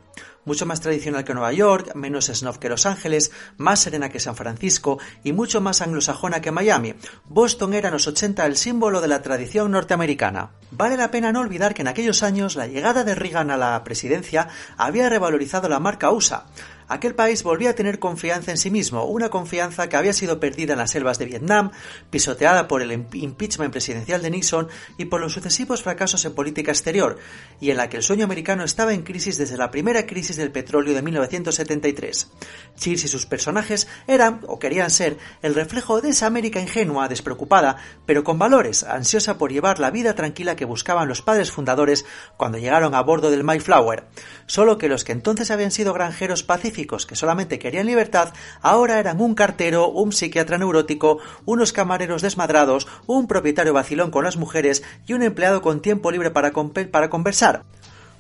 Mucho 0.50 0.66
más 0.66 0.82
tradicional 0.82 1.24
que 1.24 1.36
Nueva 1.36 1.54
York, 1.54 1.94
menos 1.94 2.26
snob 2.26 2.58
que 2.58 2.70
Los 2.70 2.88
Ángeles, 2.88 3.32
más 3.58 3.82
serena 3.82 4.10
que 4.10 4.20
San 4.20 4.36
Francisco 4.36 4.98
y 5.24 5.32
mucho 5.32 5.62
más 5.62 5.84
anglosajona 5.84 6.42
que 6.42 6.50
Miami. 6.50 6.96
Boston 7.26 7.76
era 7.76 7.90
en 7.90 7.94
los 7.94 8.08
80 8.08 8.48
el 8.48 8.58
símbolo 8.58 9.00
de 9.00 9.10
la 9.10 9.22
tradición 9.22 9.70
norteamericana. 9.70 10.50
Vale 10.72 10.98
la 10.98 11.12
pena 11.12 11.32
no 11.32 11.42
olvidar 11.42 11.76
que 11.76 11.84
en 11.84 11.88
aquellos 11.88 12.24
años 12.24 12.56
la 12.56 12.66
llegada 12.66 13.04
de 13.04 13.14
Reagan 13.14 13.52
a 13.52 13.58
la 13.58 13.84
presidencia 13.84 14.48
había 14.76 15.08
revalorizado 15.08 15.70
la 15.70 15.80
marca 15.80 16.10
USA. 16.10 16.48
Aquel 16.90 17.14
país 17.14 17.44
volvía 17.44 17.70
a 17.70 17.76
tener 17.76 18.00
confianza 18.00 18.50
en 18.50 18.58
sí 18.58 18.72
mismo, 18.72 19.06
una 19.06 19.30
confianza 19.30 19.88
que 19.88 19.96
había 19.96 20.12
sido 20.12 20.40
perdida 20.40 20.74
en 20.74 20.80
las 20.80 20.90
selvas 20.90 21.20
de 21.20 21.26
Vietnam, 21.26 21.70
pisoteada 22.10 22.68
por 22.68 22.82
el 22.82 22.92
impeachment 22.92 23.72
presidencial 23.72 24.24
de 24.24 24.32
Nixon 24.32 24.70
y 24.98 25.06
por 25.06 25.22
los 25.22 25.34
sucesivos 25.34 25.84
fracasos 25.84 26.26
en 26.26 26.34
política 26.34 26.72
exterior, 26.72 27.20
y 27.62 27.70
en 27.70 27.78
la 27.78 27.90
que 27.90 27.98
el 27.98 28.04
sueño 28.04 28.26
americano 28.26 28.64
estaba 28.64 28.96
en 28.96 29.04
crisis 29.04 29.38
desde 29.38 29.56
la 29.56 29.70
primera 29.70 30.08
crisis 30.08 30.36
del 30.36 30.52
petróleo 30.52 30.96
de 30.96 31.04
1973. 31.04 32.32
Cheers 32.76 33.04
y 33.04 33.08
sus 33.08 33.28
personajes 33.28 33.88
eran, 34.08 34.42
o 34.48 34.58
querían 34.58 34.90
ser, 34.90 35.20
el 35.44 35.54
reflejo 35.54 36.02
de 36.02 36.10
esa 36.10 36.26
América 36.26 36.60
ingenua, 36.60 37.08
despreocupada, 37.08 37.78
pero 38.08 38.24
con 38.24 38.40
valores, 38.40 38.82
ansiosa 38.84 39.38
por 39.38 39.52
llevar 39.52 39.80
la 39.80 39.92
vida 39.92 40.16
tranquila 40.16 40.56
que 40.56 40.66
buscaban 40.66 41.08
los 41.08 41.22
padres 41.22 41.52
fundadores 41.52 42.08
cuando 42.36 42.58
llegaron 42.58 42.96
a 42.96 43.02
bordo 43.02 43.30
del 43.30 43.44
Mayflower. 43.44 44.06
Solo 44.48 44.80
que 44.80 44.90
los 44.90 45.04
que 45.04 45.12
entonces 45.12 45.52
habían 45.52 45.70
sido 45.70 45.94
granjeros 45.94 46.42
pacíficos 46.42 46.79
que 46.88 47.16
solamente 47.16 47.60
querían 47.60 47.88
libertad, 47.88 48.34
ahora 48.62 49.00
eran 49.00 49.22
un 49.22 49.36
cartero, 49.36 49.90
un 49.90 50.12
psiquiatra 50.12 50.58
neurótico, 50.58 51.20
unos 51.46 51.74
camareros 51.74 52.22
desmadrados, 52.22 52.88
un 53.06 53.28
propietario 53.28 53.74
vacilón 53.74 54.12
con 54.12 54.24
las 54.24 54.38
mujeres 54.38 54.84
y 55.06 55.14
un 55.14 55.24
empleado 55.24 55.62
con 55.62 55.82
tiempo 55.82 56.12
libre 56.12 56.32
para, 56.32 56.52
para 56.92 57.10
conversar. 57.10 57.64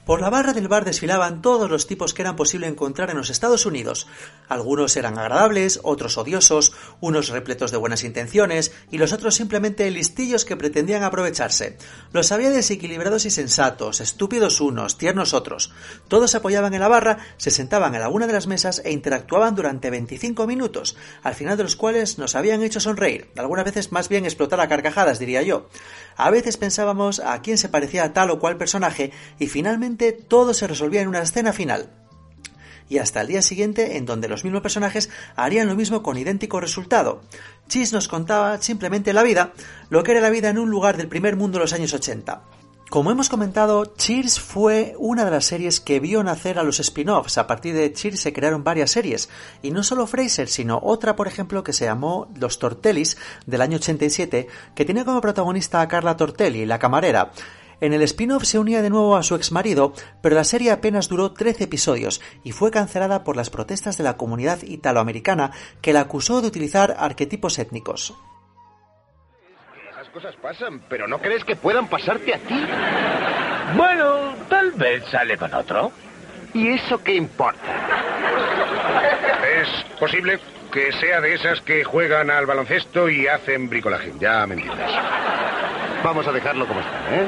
Por 0.09 0.21
la 0.21 0.31
barra 0.31 0.53
del 0.53 0.67
bar 0.67 0.85
desfilaban 0.85 1.43
todos 1.43 1.69
los 1.69 1.85
tipos 1.85 2.15
que 2.15 2.23
eran 2.23 2.35
posible 2.35 2.65
encontrar 2.65 3.11
en 3.11 3.17
los 3.17 3.29
Estados 3.29 3.67
Unidos. 3.67 4.07
Algunos 4.47 4.97
eran 4.97 5.19
agradables, 5.19 5.81
otros 5.83 6.17
odiosos, 6.17 6.73
unos 6.99 7.29
repletos 7.29 7.69
de 7.69 7.77
buenas 7.77 8.03
intenciones 8.03 8.71
y 8.89 8.97
los 8.97 9.13
otros 9.13 9.35
simplemente 9.35 9.87
listillos 9.91 10.45
que 10.45 10.57
pretendían 10.57 11.03
aprovecharse. 11.03 11.77
Los 12.11 12.31
había 12.31 12.49
desequilibrados 12.49 13.25
y 13.25 13.29
sensatos, 13.29 14.01
estúpidos 14.01 14.61
unos, 14.61 14.97
tiernos 14.97 15.35
otros. 15.35 15.71
Todos 16.07 16.31
se 16.31 16.37
apoyaban 16.37 16.73
en 16.73 16.79
la 16.79 16.87
barra, 16.87 17.19
se 17.37 17.51
sentaban 17.51 17.93
en 17.93 18.01
alguna 18.01 18.25
de 18.25 18.33
las 18.33 18.47
mesas 18.47 18.81
e 18.83 18.91
interactuaban 18.91 19.53
durante 19.53 19.91
25 19.91 20.47
minutos, 20.47 20.97
al 21.21 21.35
final 21.35 21.55
de 21.55 21.65
los 21.65 21.75
cuales 21.75 22.17
nos 22.17 22.33
habían 22.33 22.63
hecho 22.63 22.79
sonreír, 22.79 23.29
algunas 23.37 23.65
veces 23.65 23.91
más 23.91 24.09
bien 24.09 24.25
explotar 24.25 24.59
a 24.59 24.67
carcajadas, 24.67 25.19
diría 25.19 25.43
yo. 25.43 25.69
A 26.15 26.31
veces 26.31 26.57
pensábamos 26.57 27.19
a 27.19 27.39
quién 27.43 27.59
se 27.59 27.69
parecía 27.69 28.05
a 28.05 28.11
tal 28.11 28.31
o 28.31 28.39
cual 28.39 28.57
personaje 28.57 29.11
y 29.37 29.45
finalmente 29.47 29.98
todo 30.11 30.53
se 30.53 30.67
resolvía 30.67 31.01
en 31.01 31.09
una 31.09 31.21
escena 31.21 31.53
final. 31.53 31.89
y 32.91 32.97
hasta 32.97 33.21
el 33.21 33.27
día 33.27 33.43
siguiente 33.43 33.97
en 33.97 34.07
donde 34.07 34.27
los 34.27 34.43
mismos 34.43 34.63
personajes 34.63 35.11
harían 35.35 35.67
lo 35.67 35.75
mismo 35.75 36.01
con 36.01 36.17
idéntico 36.17 36.59
resultado. 36.59 37.21
Cheers 37.67 37.93
nos 37.93 38.07
contaba 38.07 38.59
simplemente 38.63 39.13
la 39.13 39.21
vida, 39.21 39.53
lo 39.91 40.01
que 40.01 40.13
era 40.13 40.21
la 40.21 40.31
vida 40.31 40.49
en 40.49 40.57
un 40.57 40.71
lugar 40.71 40.97
del 40.97 41.07
primer 41.07 41.35
mundo 41.35 41.59
de 41.59 41.65
los 41.65 41.73
años 41.73 41.93
80. 41.93 42.41
Como 42.89 43.11
hemos 43.11 43.29
comentado, 43.29 43.85
Cheers 43.85 44.39
fue 44.39 44.95
una 44.97 45.23
de 45.23 45.29
las 45.29 45.45
series 45.45 45.79
que 45.79 45.99
vio 45.99 46.23
nacer 46.23 46.57
a 46.57 46.63
los 46.63 46.79
spin-offs. 46.79 47.37
A 47.37 47.45
partir 47.45 47.75
de 47.75 47.93
Cheers 47.93 48.19
se 48.19 48.33
crearon 48.33 48.63
varias 48.63 48.89
series, 48.89 49.29
y 49.61 49.69
no 49.69 49.83
solo 49.83 50.07
Fraser, 50.07 50.47
sino 50.47 50.79
otra, 50.81 51.15
por 51.15 51.27
ejemplo, 51.27 51.63
que 51.63 51.71
se 51.71 51.85
llamó 51.85 52.27
Los 52.39 52.57
Tortellis 52.57 53.15
del 53.45 53.61
año 53.61 53.77
87, 53.77 54.47
que 54.73 54.85
tenía 54.85 55.05
como 55.05 55.21
protagonista 55.21 55.81
a 55.81 55.87
Carla 55.87 56.17
Tortelli, 56.17 56.65
la 56.65 56.79
camarera. 56.79 57.31
En 57.81 57.93
el 57.93 58.01
spin-off 58.01 58.43
se 58.43 58.59
unía 58.59 58.81
de 58.81 58.89
nuevo 58.89 59.15
a 59.15 59.23
su 59.23 59.35
exmarido, 59.35 59.93
pero 60.21 60.35
la 60.35 60.43
serie 60.43 60.71
apenas 60.71 61.09
duró 61.09 61.31
13 61.31 61.65
episodios 61.65 62.21
y 62.43 62.51
fue 62.51 62.71
cancelada 62.71 63.23
por 63.23 63.37
las 63.37 63.49
protestas 63.49 63.97
de 63.97 64.03
la 64.03 64.17
comunidad 64.17 64.61
italoamericana 64.63 65.51
que 65.81 65.93
la 65.93 66.01
acusó 66.01 66.41
de 66.41 66.47
utilizar 66.47 66.95
arquetipos 66.97 67.59
étnicos 67.59 68.13
cosas 70.11 70.35
pasan, 70.37 70.81
pero 70.89 71.07
¿no 71.07 71.19
crees 71.19 71.43
que 71.43 71.55
puedan 71.55 71.87
pasarte 71.87 72.33
a 72.33 72.37
ti? 72.39 72.65
Bueno, 73.75 74.33
tal 74.49 74.71
vez 74.71 75.05
sale 75.05 75.37
con 75.37 75.53
otro. 75.53 75.91
¿Y 76.53 76.69
eso 76.69 77.01
qué 77.03 77.15
importa? 77.15 77.61
Es 79.61 79.99
posible 79.99 80.39
que 80.71 80.91
sea 80.93 81.21
de 81.21 81.35
esas 81.35 81.61
que 81.61 81.83
juegan 81.83 82.31
al 82.31 82.45
baloncesto 82.45 83.09
y 83.09 83.27
hacen 83.27 83.69
bricolaje. 83.69 84.11
Ya 84.19 84.45
me 84.47 84.55
entiendes. 84.55 84.91
Vamos 86.03 86.27
a 86.27 86.31
dejarlo 86.31 86.67
como 86.67 86.79
está, 86.79 87.15
¿eh? 87.15 87.27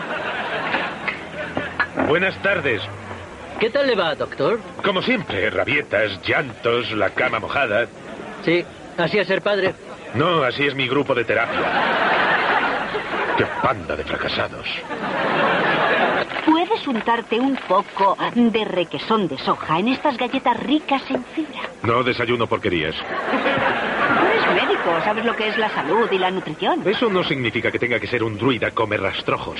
Buenas 2.08 2.36
tardes. 2.42 2.82
¿Qué 3.60 3.70
tal 3.70 3.88
le 3.88 3.96
va, 3.96 4.16
doctor? 4.16 4.60
Como 4.84 5.02
siempre, 5.02 5.50
rabietas, 5.50 6.22
llantos, 6.24 6.92
la 6.94 7.10
cama 7.12 7.40
mojada. 7.40 7.88
Sí, 8.44 8.66
así 8.98 9.20
es 9.20 9.28
ser 9.28 9.42
padre. 9.42 9.74
No, 10.14 10.44
así 10.44 10.66
es 10.66 10.74
mi 10.76 10.88
grupo 10.88 11.14
de 11.14 11.24
terapia. 11.24 11.62
¡Qué 13.38 13.46
panda 13.62 13.96
de 13.96 14.04
fracasados! 14.04 14.68
Puedes 16.46 16.88
untarte 16.88 17.40
un 17.40 17.56
poco 17.68 18.18
de 18.36 18.66
requesón 18.66 19.28
de 19.28 19.38
soja 19.38 19.80
en 19.80 19.90
estas 19.90 20.18
galletas 20.18 20.60
ricas 20.64 21.04
en 21.10 21.24
fibra. 21.26 21.62
No 21.84 22.04
desayuno 22.04 22.48
porquerías. 22.48 22.96
Tú 22.96 24.26
eres 24.26 24.64
médico, 24.64 25.02
sabes 25.04 25.24
lo 25.26 25.36
que 25.36 25.48
es 25.48 25.58
la 25.58 25.70
salud 25.70 26.08
y 26.12 26.18
la 26.18 26.32
nutrición. 26.32 26.82
Eso 26.88 27.10
no 27.10 27.24
significa 27.24 27.72
que 27.72 27.80
tenga 27.80 28.00
que 28.00 28.08
ser 28.08 28.24
un 28.24 28.38
druida 28.38 28.72
come 28.72 28.98
rastrojos. 28.98 29.60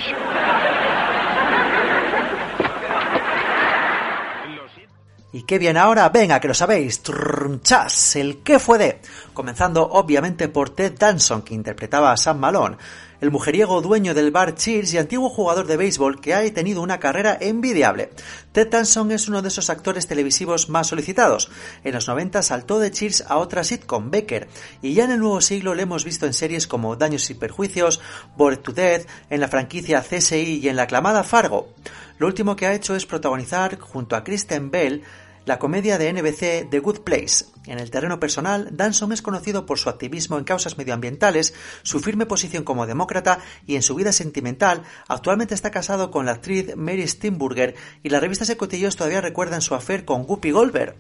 Y 5.34 5.44
qué 5.44 5.60
bien 5.60 5.78
ahora, 5.78 6.10
venga, 6.10 6.42
que 6.42 6.50
lo 6.50 6.54
sabéis, 6.54 7.02
trunchas, 7.04 8.18
el 8.18 8.40
qué 8.40 8.60
fue 8.60 8.78
de, 8.78 9.00
comenzando 9.34 9.88
obviamente 9.88 10.50
por 10.50 10.72
Ted 10.72 10.98
Danson, 11.00 11.42
que 11.42 11.54
interpretaba 11.54 12.12
a 12.12 12.18
Sam 12.18 12.38
Malone, 12.38 12.76
el 13.22 13.32
mujeriego 13.32 13.82
dueño 13.82 14.14
del 14.14 14.32
bar 14.32 14.56
Cheers 14.56 14.94
y 14.94 14.98
antiguo 14.98 15.30
jugador 15.30 15.68
de 15.68 15.78
béisbol 15.78 16.20
que 16.20 16.34
ha 16.34 16.54
tenido 16.54 16.82
una 16.82 17.00
carrera 17.00 17.38
envidiable. 17.40 18.10
Ted 18.52 18.68
Danson 18.68 19.12
es 19.12 19.30
uno 19.30 19.42
de 19.42 19.48
esos 19.48 19.70
actores 19.70 20.06
televisivos 20.06 20.68
más 20.68 20.88
solicitados. 20.88 21.50
En 21.86 21.94
los 21.94 22.10
90 22.10 22.42
saltó 22.42 22.80
de 22.80 22.92
Cheers 22.92 23.24
a 23.28 23.38
otra 23.38 23.64
sitcom, 23.64 24.12
Becker, 24.12 24.50
y 24.82 24.96
ya 24.96 25.06
en 25.06 25.12
el 25.12 25.20
nuevo 25.20 25.40
siglo 25.40 25.76
le 25.76 25.84
hemos 25.84 26.04
visto 26.04 26.26
en 26.26 26.34
series 26.34 26.68
como 26.68 26.98
Daños 26.98 27.30
y 27.30 27.36
Perjuicios, 27.36 28.02
Bored 28.36 28.60
to 28.60 28.74
Death, 28.74 29.08
en 29.30 29.40
la 29.40 29.48
franquicia 29.48 30.02
CSI 30.02 30.60
y 30.62 30.68
en 30.68 30.76
la 30.76 30.84
aclamada 30.84 31.24
Fargo. 31.24 31.70
Lo 32.18 32.28
último 32.28 32.56
que 32.56 32.68
ha 32.68 32.74
hecho 32.74 32.96
es 32.96 33.06
protagonizar, 33.06 33.80
junto 33.80 34.16
a 34.16 34.24
Kristen 34.24 34.70
Bell, 34.70 35.04
la 35.46 35.60
comedia 35.60 35.98
de 35.98 36.12
NBC 36.14 36.70
The 36.70 36.80
Good 36.80 37.00
Place. 37.00 37.46
En 37.66 37.80
el 37.80 37.92
terreno 37.92 38.20
personal, 38.20 38.70
Danson 38.72 39.12
es 39.12 39.22
conocido 39.22 39.66
por 39.66 39.80
su 39.80 39.90
activismo 39.90 40.38
en 40.38 40.44
causas 40.44 40.78
medioambientales, 40.78 41.54
su 41.84 42.00
firme 42.00 42.26
posición 42.26 42.64
como 42.64 42.88
demócrata 42.88 43.40
y 43.66 43.76
en 43.76 43.82
su 43.82 43.96
vida 43.96 44.12
sentimental. 44.12 44.84
Actualmente 45.08 45.54
está 45.54 45.72
casado 45.72 46.12
con 46.12 46.26
la 46.26 46.34
actriz 46.34 46.76
Mary 46.76 47.08
Steenburgen 47.08 47.76
y 48.04 48.10
las 48.10 48.22
revistas 48.22 48.48
de 48.48 48.58
cotillos 48.58 48.96
todavía 48.96 49.22
recuerdan 49.22 49.62
su 49.62 49.76
afer 49.76 50.06
con 50.06 50.24
Guppy 50.24 50.52
Goldberg. 50.52 50.96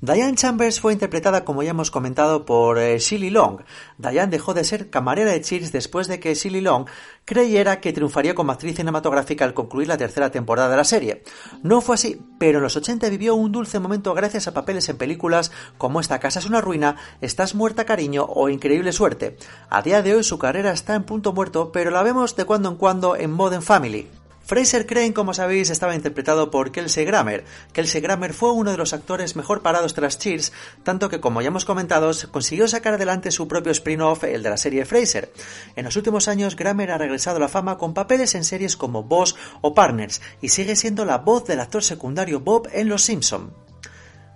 Diane 0.00 0.34
Chambers 0.34 0.80
fue 0.80 0.92
interpretada, 0.92 1.44
como 1.44 1.62
ya 1.62 1.70
hemos 1.70 1.90
comentado, 1.90 2.44
por 2.44 2.78
eh, 2.78 2.98
Long. 3.30 3.60
Diane 3.98 4.30
dejó 4.30 4.54
de 4.54 4.64
ser 4.64 4.90
camarera 4.90 5.32
de 5.32 5.40
Cheers 5.40 5.72
después 5.72 6.08
de 6.08 6.20
que 6.20 6.34
Shilly 6.34 6.60
Long 6.60 6.86
creyera 7.24 7.80
que 7.80 7.92
triunfaría 7.92 8.34
como 8.34 8.52
actriz 8.52 8.76
cinematográfica 8.76 9.44
al 9.44 9.54
concluir 9.54 9.88
la 9.88 9.96
tercera 9.96 10.30
temporada 10.30 10.68
de 10.68 10.76
la 10.76 10.84
serie. 10.84 11.22
No 11.62 11.80
fue 11.80 11.94
así, 11.94 12.20
pero 12.38 12.58
en 12.58 12.64
los 12.64 12.76
80 12.76 13.08
vivió 13.08 13.34
un 13.34 13.52
dulce 13.52 13.78
momento 13.78 14.12
gracias 14.14 14.46
a 14.46 14.54
papeles 14.54 14.88
en 14.88 14.98
películas 14.98 15.52
como 15.78 16.00
Esta 16.00 16.20
casa 16.20 16.38
es 16.38 16.46
una 16.46 16.60
ruina, 16.60 16.96
Estás 17.20 17.54
muerta 17.54 17.84
cariño 17.84 18.24
o 18.24 18.48
Increíble 18.48 18.92
suerte. 18.92 19.36
A 19.70 19.82
día 19.82 20.02
de 20.02 20.14
hoy 20.14 20.24
su 20.24 20.38
carrera 20.38 20.72
está 20.72 20.94
en 20.94 21.04
punto 21.04 21.32
muerto, 21.32 21.72
pero 21.72 21.90
la 21.90 22.02
vemos 22.02 22.36
de 22.36 22.44
cuando 22.44 22.68
en 22.68 22.76
cuando 22.76 23.16
en 23.16 23.32
Modern 23.32 23.62
Family. 23.62 24.08
Fraser 24.44 24.84
Crane, 24.84 25.14
como 25.14 25.32
sabéis, 25.32 25.70
estaba 25.70 25.94
interpretado 25.94 26.50
por 26.50 26.70
Kelsey 26.70 27.06
Grammer. 27.06 27.44
Kelsey 27.72 28.02
Grammer 28.02 28.34
fue 28.34 28.52
uno 28.52 28.70
de 28.70 28.76
los 28.76 28.92
actores 28.92 29.36
mejor 29.36 29.62
parados 29.62 29.94
tras 29.94 30.18
Cheers, 30.18 30.52
tanto 30.82 31.08
que, 31.08 31.18
como 31.18 31.40
ya 31.40 31.48
hemos 31.48 31.64
comentado, 31.64 32.10
consiguió 32.30 32.68
sacar 32.68 32.94
adelante 32.94 33.30
su 33.30 33.48
propio 33.48 33.72
spin-off, 33.72 34.24
el 34.24 34.42
de 34.42 34.50
la 34.50 34.58
serie 34.58 34.84
Fraser. 34.84 35.32
En 35.76 35.86
los 35.86 35.96
últimos 35.96 36.28
años, 36.28 36.56
Grammer 36.56 36.90
ha 36.90 36.98
regresado 36.98 37.38
a 37.38 37.40
la 37.40 37.48
fama 37.48 37.78
con 37.78 37.94
papeles 37.94 38.34
en 38.34 38.44
series 38.44 38.76
como 38.76 39.02
Boss 39.02 39.34
o 39.62 39.72
Partners, 39.72 40.20
y 40.42 40.50
sigue 40.50 40.76
siendo 40.76 41.06
la 41.06 41.18
voz 41.18 41.46
del 41.46 41.60
actor 41.60 41.82
secundario 41.82 42.40
Bob 42.40 42.68
en 42.72 42.90
Los 42.90 43.02
Simpson. 43.02 43.64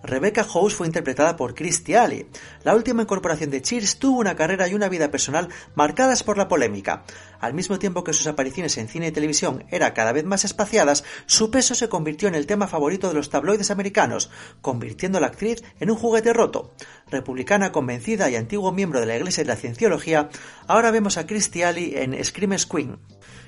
Rebecca 0.03 0.45
House 0.45 0.75
fue 0.75 0.87
interpretada 0.87 1.37
por 1.37 1.55
Christy 1.55 1.95
Alley. 1.95 2.29
La 2.63 2.77
última 2.77 3.03
incorporación 3.03 3.51
de 3.51 3.61
Cheers 3.61 3.99
tuvo 3.99 4.21
una 4.21 4.37
carrera 4.37 4.69
y 4.69 4.75
una 4.75 4.89
vida 4.89 5.11
personal 5.11 5.49
marcadas 5.75 6.23
por 6.23 6.39
la 6.39 6.47
polémica. 6.47 7.05
Al 7.41 7.55
mismo 7.55 7.79
tiempo 7.79 8.05
que 8.05 8.13
sus 8.13 8.29
apariciones 8.29 8.79
en 8.79 8.89
cine 8.89 9.09
y 9.09 9.13
televisión 9.13 9.65
eran 9.71 9.93
cada 9.93 10.13
vez 10.13 10.25
más 10.25 10.45
espaciadas, 10.45 11.05
su 11.27 11.51
peso 11.51 11.75
se 11.75 11.89
convirtió 11.89 12.29
en 12.29 12.37
el 12.37 12.47
tema 12.47 12.69
favorito 12.69 13.09
de 13.09 13.15
los 13.15 13.31
tabloides 13.31 13.71
americanos, 13.71 14.31
convirtiendo 14.61 15.19
a 15.19 15.21
la 15.21 15.29
actriz 15.29 15.63
en 15.81 15.91
un 15.91 15.97
juguete 15.97 16.33
roto. 16.33 16.75
Republicana 17.11 17.73
convencida 17.73 18.31
y 18.31 18.37
antiguo 18.37 18.73
miembro 18.73 19.01
de 19.01 19.07
la 19.07 19.17
Iglesia 19.17 19.43
de 19.43 19.49
la 19.49 19.57
Cienciología, 19.57 20.29
ahora 20.69 20.91
vemos 20.91 21.17
a 21.17 21.27
Christy 21.27 21.63
Alley 21.63 21.95
en 21.97 22.25
Screamer's 22.25 22.67
Queen. 22.67 22.99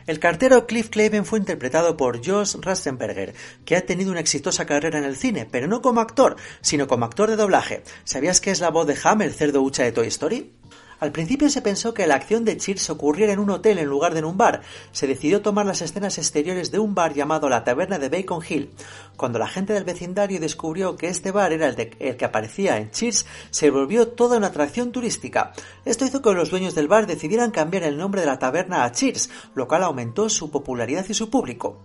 El 0.07 0.19
cartero 0.19 0.66
Cliff 0.66 0.88
Claven 0.88 1.25
fue 1.25 1.38
interpretado 1.38 1.97
por 1.97 2.25
Josh 2.25 2.57
Rastenberger, 2.61 3.35
que 3.64 3.76
ha 3.76 3.87
tenido 3.87 4.11
una 4.11 4.21
exitosa 4.21 4.66
carrera 4.66 4.99
en 4.99 5.04
el 5.04 5.16
cine, 5.16 5.47
pero 5.50 5.66
no 5.66 5.83
como 5.83 6.00
actor, 6.00 6.37
sino 6.61 6.87
como 6.87 7.04
actor 7.04 7.30
de 7.30 7.37
doblaje. 7.37 7.83
¿Sabías 8.04 8.40
que 8.40 8.50
es 8.50 8.61
la 8.61 8.71
voz 8.71 8.87
de 8.87 8.97
Ham, 9.02 9.23
el 9.23 9.33
cerdo 9.33 9.62
hucha 9.62 9.85
de 9.85 9.92
Toy 9.92 10.09
Story? 10.09 10.59
Al 11.00 11.12
principio 11.12 11.50
se 11.50 11.62
pensó 11.62 11.95
que 11.95 12.07
la 12.07 12.14
acción 12.14 12.45
de 12.45 12.57
Cheers 12.57 12.90
ocurriera 12.90 13.33
en 13.33 13.38
un 13.38 13.50
hotel 13.50 13.78
en 13.78 13.87
lugar 13.87 14.14
de 14.14 14.21
en 14.21 14.26
un 14.26 14.37
bar. 14.37 14.62
Se 14.92 15.07
decidió 15.07 15.42
tomar 15.42 15.66
las 15.66 15.83
escenas 15.83 16.19
exteriores 16.19 16.71
de 16.71 16.78
un 16.78 16.95
bar 16.95 17.14
llamado 17.14 17.49
la 17.49 17.64
Taberna 17.64 17.99
de 17.99 18.09
Bacon 18.09 18.42
Hill. 18.47 18.71
Cuando 19.16 19.38
la 19.38 19.49
gente 19.49 19.73
del 19.73 19.85
vecindario 19.85 20.38
descubrió 20.38 20.97
que 20.97 21.09
este 21.09 21.33
bar 21.33 21.52
era 21.52 21.69
el, 21.69 22.16
que 22.16 22.25
aparecía 22.25 22.76
en 22.76 22.90
Cheers, 22.90 23.26
se 23.50 23.71
volvió 23.71 24.09
toda 24.09 24.37
una 24.37 24.49
atracción 24.49 24.92
turística. 24.92 25.52
Esto 25.85 26.04
hizo 26.04 26.23
que 26.23 26.33
los 26.33 26.50
dueños 26.50 26.75
del 26.75 26.88
bar 26.88 27.07
decidieran 27.07 27.50
cambiar 27.50 27.83
el 27.83 27.97
nombre 27.97 28.21
de 28.21 28.26
la 28.26 28.38
taberna 28.38 28.85
a 28.85 28.92
Cheers, 28.92 29.30
lo 29.54 29.66
cual 29.66 29.83
aumentó 29.83 30.28
su 30.28 30.50
popularidad 30.50 31.07
y 31.09 31.14
su 31.14 31.30
público. 31.30 31.83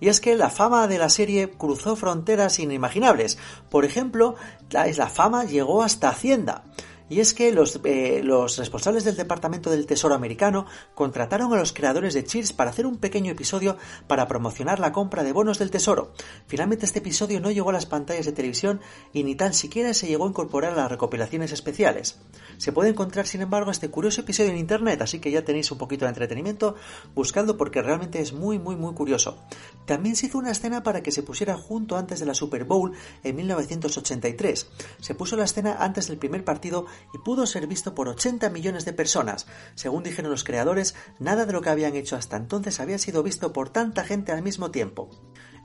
Y 0.00 0.08
es 0.08 0.20
que 0.20 0.36
la 0.36 0.50
fama 0.50 0.86
de 0.86 0.98
la 0.98 1.08
serie 1.08 1.50
cruzó 1.50 1.96
fronteras 1.96 2.58
inimaginables. 2.60 3.38
Por 3.68 3.84
ejemplo, 3.84 4.36
la, 4.70 4.86
la 4.86 5.08
fama 5.08 5.44
llegó 5.44 5.82
hasta 5.82 6.10
Hacienda. 6.10 6.64
Y 7.08 7.20
es 7.20 7.34
que 7.34 7.52
los, 7.52 7.80
eh, 7.84 8.20
los, 8.22 8.58
responsables 8.58 9.04
del 9.04 9.16
Departamento 9.16 9.70
del 9.70 9.86
Tesoro 9.86 10.14
americano 10.14 10.66
contrataron 10.94 11.52
a 11.52 11.56
los 11.56 11.72
creadores 11.72 12.14
de 12.14 12.24
Cheers 12.24 12.52
para 12.52 12.70
hacer 12.70 12.86
un 12.86 12.98
pequeño 12.98 13.32
episodio 13.32 13.76
para 14.06 14.28
promocionar 14.28 14.78
la 14.78 14.92
compra 14.92 15.24
de 15.24 15.32
bonos 15.32 15.58
del 15.58 15.70
Tesoro. 15.70 16.12
Finalmente 16.46 16.86
este 16.86 16.98
episodio 16.98 17.40
no 17.40 17.50
llegó 17.50 17.70
a 17.70 17.74
las 17.74 17.86
pantallas 17.86 18.26
de 18.26 18.32
televisión 18.32 18.80
y 19.12 19.24
ni 19.24 19.34
tan 19.34 19.54
siquiera 19.54 19.94
se 19.94 20.06
llegó 20.06 20.26
a 20.26 20.28
incorporar 20.28 20.72
a 20.72 20.76
las 20.76 20.90
recopilaciones 20.90 21.52
especiales. 21.52 22.18
Se 22.58 22.72
puede 22.72 22.90
encontrar, 22.90 23.26
sin 23.26 23.40
embargo, 23.40 23.70
este 23.70 23.88
curioso 23.88 24.22
episodio 24.22 24.50
en 24.50 24.58
internet, 24.58 25.00
así 25.02 25.20
que 25.20 25.30
ya 25.30 25.44
tenéis 25.44 25.70
un 25.70 25.78
poquito 25.78 26.04
de 26.04 26.10
entretenimiento 26.10 26.74
buscando 27.14 27.56
porque 27.56 27.82
realmente 27.82 28.20
es 28.20 28.32
muy, 28.32 28.58
muy, 28.58 28.76
muy 28.76 28.94
curioso. 28.94 29.38
También 29.86 30.16
se 30.16 30.26
hizo 30.26 30.38
una 30.38 30.50
escena 30.50 30.82
para 30.82 31.02
que 31.02 31.12
se 31.12 31.22
pusiera 31.22 31.56
junto 31.56 31.96
antes 31.96 32.20
de 32.20 32.26
la 32.26 32.34
Super 32.34 32.64
Bowl 32.64 32.92
en 33.22 33.36
1983. 33.36 34.68
Se 35.00 35.14
puso 35.14 35.36
la 35.36 35.44
escena 35.44 35.76
antes 35.78 36.08
del 36.08 36.18
primer 36.18 36.44
partido 36.44 36.86
y 37.14 37.18
pudo 37.18 37.46
ser 37.46 37.66
visto 37.66 37.94
por 37.94 38.08
80 38.08 38.50
millones 38.50 38.84
de 38.84 38.92
personas. 38.92 39.46
Según 39.74 40.02
dijeron 40.02 40.30
los 40.30 40.44
creadores, 40.44 40.94
nada 41.18 41.46
de 41.46 41.52
lo 41.52 41.60
que 41.60 41.70
habían 41.70 41.96
hecho 41.96 42.16
hasta 42.16 42.36
entonces 42.36 42.80
había 42.80 42.98
sido 42.98 43.22
visto 43.22 43.52
por 43.52 43.70
tanta 43.70 44.04
gente 44.04 44.32
al 44.32 44.42
mismo 44.42 44.70
tiempo. 44.70 45.10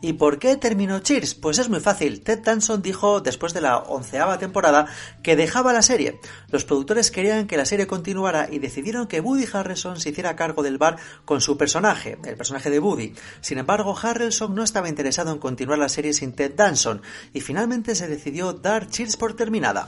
¿Y 0.04 0.12
por 0.12 0.38
qué 0.38 0.58
terminó 0.58 1.00
Cheers? 1.00 1.34
Pues 1.34 1.60
es 1.60 1.70
muy 1.70 1.80
fácil. 1.80 2.24
Ted 2.24 2.40
Danson 2.40 2.82
dijo 2.82 3.22
después 3.22 3.54
de 3.54 3.62
la 3.62 3.78
onceava 3.78 4.38
temporada 4.38 4.86
que 5.24 5.38
dejaba 5.38 5.72
la 5.72 5.82
serie. 5.82 6.20
Los 6.50 6.66
productores 6.66 7.10
querían 7.10 7.48
que 7.48 7.56
la 7.56 7.64
serie 7.64 7.88
continuara 7.88 8.50
y 8.52 8.60
decidieron 8.60 9.08
que 9.08 9.22
Woody 9.22 9.48
Harrelson 9.54 10.02
se 10.02 10.10
hiciera 10.10 10.36
cargo 10.36 10.62
del 10.62 10.78
bar 10.78 10.98
con 11.24 11.40
su 11.40 11.56
personaje, 11.56 12.18
el 12.26 12.36
personaje 12.36 12.70
de 12.70 12.80
Woody. 12.80 13.14
Sin 13.40 13.60
embargo, 13.60 13.98
Harrelson 13.98 14.54
no 14.54 14.64
estaba 14.64 14.90
interesado 14.90 15.32
en 15.32 15.40
continuar 15.40 15.80
la 15.80 15.88
serie 15.88 16.12
sin 16.12 16.34
Ted 16.34 16.54
Danson 16.54 17.02
y 17.32 17.40
finalmente 17.40 17.96
se 17.96 18.10
decidió 18.10 18.52
dar 18.52 18.90
Cheers 18.90 19.16
por 19.16 19.38
terminada. 19.38 19.88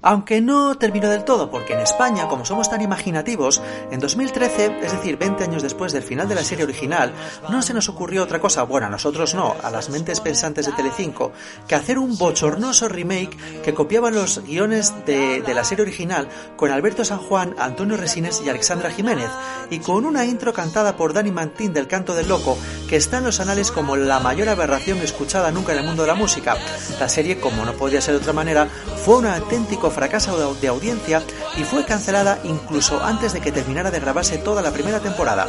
Aunque 0.00 0.40
no 0.40 0.76
terminó 0.76 1.08
del 1.08 1.24
todo, 1.24 1.50
porque 1.50 1.72
en 1.72 1.80
España, 1.80 2.28
como 2.28 2.44
somos 2.44 2.70
tan 2.70 2.80
imaginativos, 2.80 3.60
en 3.90 3.98
2013, 3.98 4.78
es 4.82 4.92
decir, 4.92 5.18
20 5.18 5.42
años 5.42 5.62
después 5.62 5.92
del 5.92 6.04
final 6.04 6.28
de 6.28 6.36
la 6.36 6.44
serie 6.44 6.64
original, 6.64 7.12
no 7.50 7.62
se 7.62 7.74
nos 7.74 7.88
ocurrió 7.88 8.22
otra 8.22 8.40
cosa, 8.40 8.62
bueno, 8.62 8.86
a 8.86 8.90
nosotros 8.90 9.34
no, 9.34 9.56
a 9.60 9.70
las 9.70 9.90
mentes 9.90 10.20
pensantes 10.20 10.66
de 10.66 10.72
Telecinco, 10.72 11.32
que 11.66 11.74
hacer 11.74 11.98
un 11.98 12.16
bochornoso 12.16 12.88
remake 12.88 13.36
que 13.62 13.74
copiaba 13.74 14.12
los 14.12 14.44
guiones 14.44 14.94
de, 15.04 15.42
de 15.42 15.54
la 15.54 15.64
serie 15.64 15.82
original 15.82 16.28
con 16.56 16.70
Alberto 16.70 17.04
San 17.04 17.18
Juan, 17.18 17.56
Antonio 17.58 17.96
Resines 17.96 18.40
y 18.44 18.48
Alexandra 18.48 18.90
Jiménez, 18.90 19.30
y 19.68 19.80
con 19.80 20.04
una 20.04 20.24
intro 20.24 20.52
cantada 20.52 20.96
por 20.96 21.12
Dani 21.12 21.32
Mantín 21.32 21.72
del 21.72 21.88
Canto 21.88 22.14
del 22.14 22.28
Loco, 22.28 22.56
que 22.88 22.96
está 22.96 23.18
en 23.18 23.24
los 23.24 23.40
anales 23.40 23.72
como 23.72 23.96
la 23.96 24.20
mayor 24.20 24.48
aberración 24.48 24.98
escuchada 24.98 25.50
nunca 25.50 25.72
en 25.72 25.78
el 25.78 25.86
mundo 25.86 26.02
de 26.02 26.08
la 26.08 26.14
música. 26.14 26.56
La 27.00 27.08
serie, 27.08 27.40
como 27.40 27.64
no 27.64 27.72
podía 27.72 28.00
ser 28.00 28.14
de 28.14 28.20
otra 28.20 28.32
manera, 28.32 28.68
fue 29.04 29.16
un 29.16 29.26
auténtico 29.26 29.87
fracaso 29.90 30.54
de 30.54 30.68
audiencia 30.68 31.22
y 31.56 31.64
fue 31.64 31.84
cancelada 31.84 32.38
incluso 32.44 33.02
antes 33.02 33.32
de 33.32 33.40
que 33.40 33.52
terminara 33.52 33.90
de 33.90 34.00
grabarse 34.00 34.38
toda 34.38 34.62
la 34.62 34.70
primera 34.70 35.00
temporada. 35.00 35.46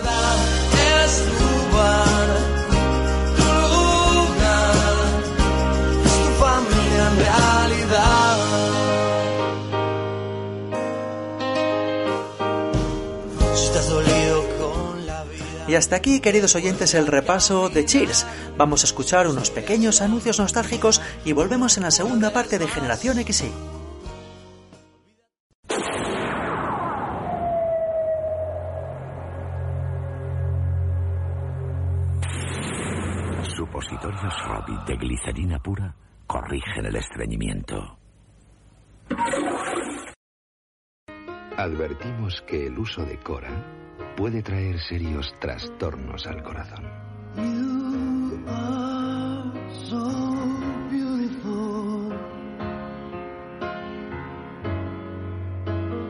Y 15.70 15.76
hasta 15.76 15.96
aquí, 15.96 16.20
queridos 16.20 16.56
oyentes, 16.56 16.96
el 16.96 17.06
repaso 17.06 17.70
de 17.70 17.86
Cheers. 17.86 18.26
Vamos 18.58 18.82
a 18.82 18.88
escuchar 18.88 19.28
unos 19.28 19.52
pequeños 19.52 20.02
anuncios 20.02 20.40
nostálgicos 20.40 21.00
y 21.26 21.34
volvemos 21.34 21.78
en 21.78 21.84
la 21.84 21.92
segunda 21.92 22.32
parte 22.32 22.58
de 22.58 22.68
Generación 22.68 23.24
XY. 23.24 23.79
Supositorios 34.30 34.34
Robbie 34.48 34.80
de 34.86 34.96
glicerina 34.98 35.60
pura 35.60 35.96
corrigen 36.28 36.86
el 36.86 36.96
estreñimiento. 36.96 37.98
Advertimos 41.58 42.42
que 42.48 42.68
el 42.68 42.78
uso 42.78 43.04
de 43.06 43.18
Cora 43.20 43.50
puede 44.16 44.42
traer 44.42 44.80
serios 44.80 45.34
trastornos 45.40 46.26
al 46.28 46.44
corazón. 46.44 46.86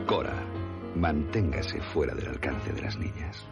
Cora, 0.06 0.46
manténgase 0.94 1.80
fuera 1.80 2.14
del 2.14 2.28
alcance 2.28 2.72
de 2.72 2.82
las 2.82 2.98
niñas. 2.98 3.48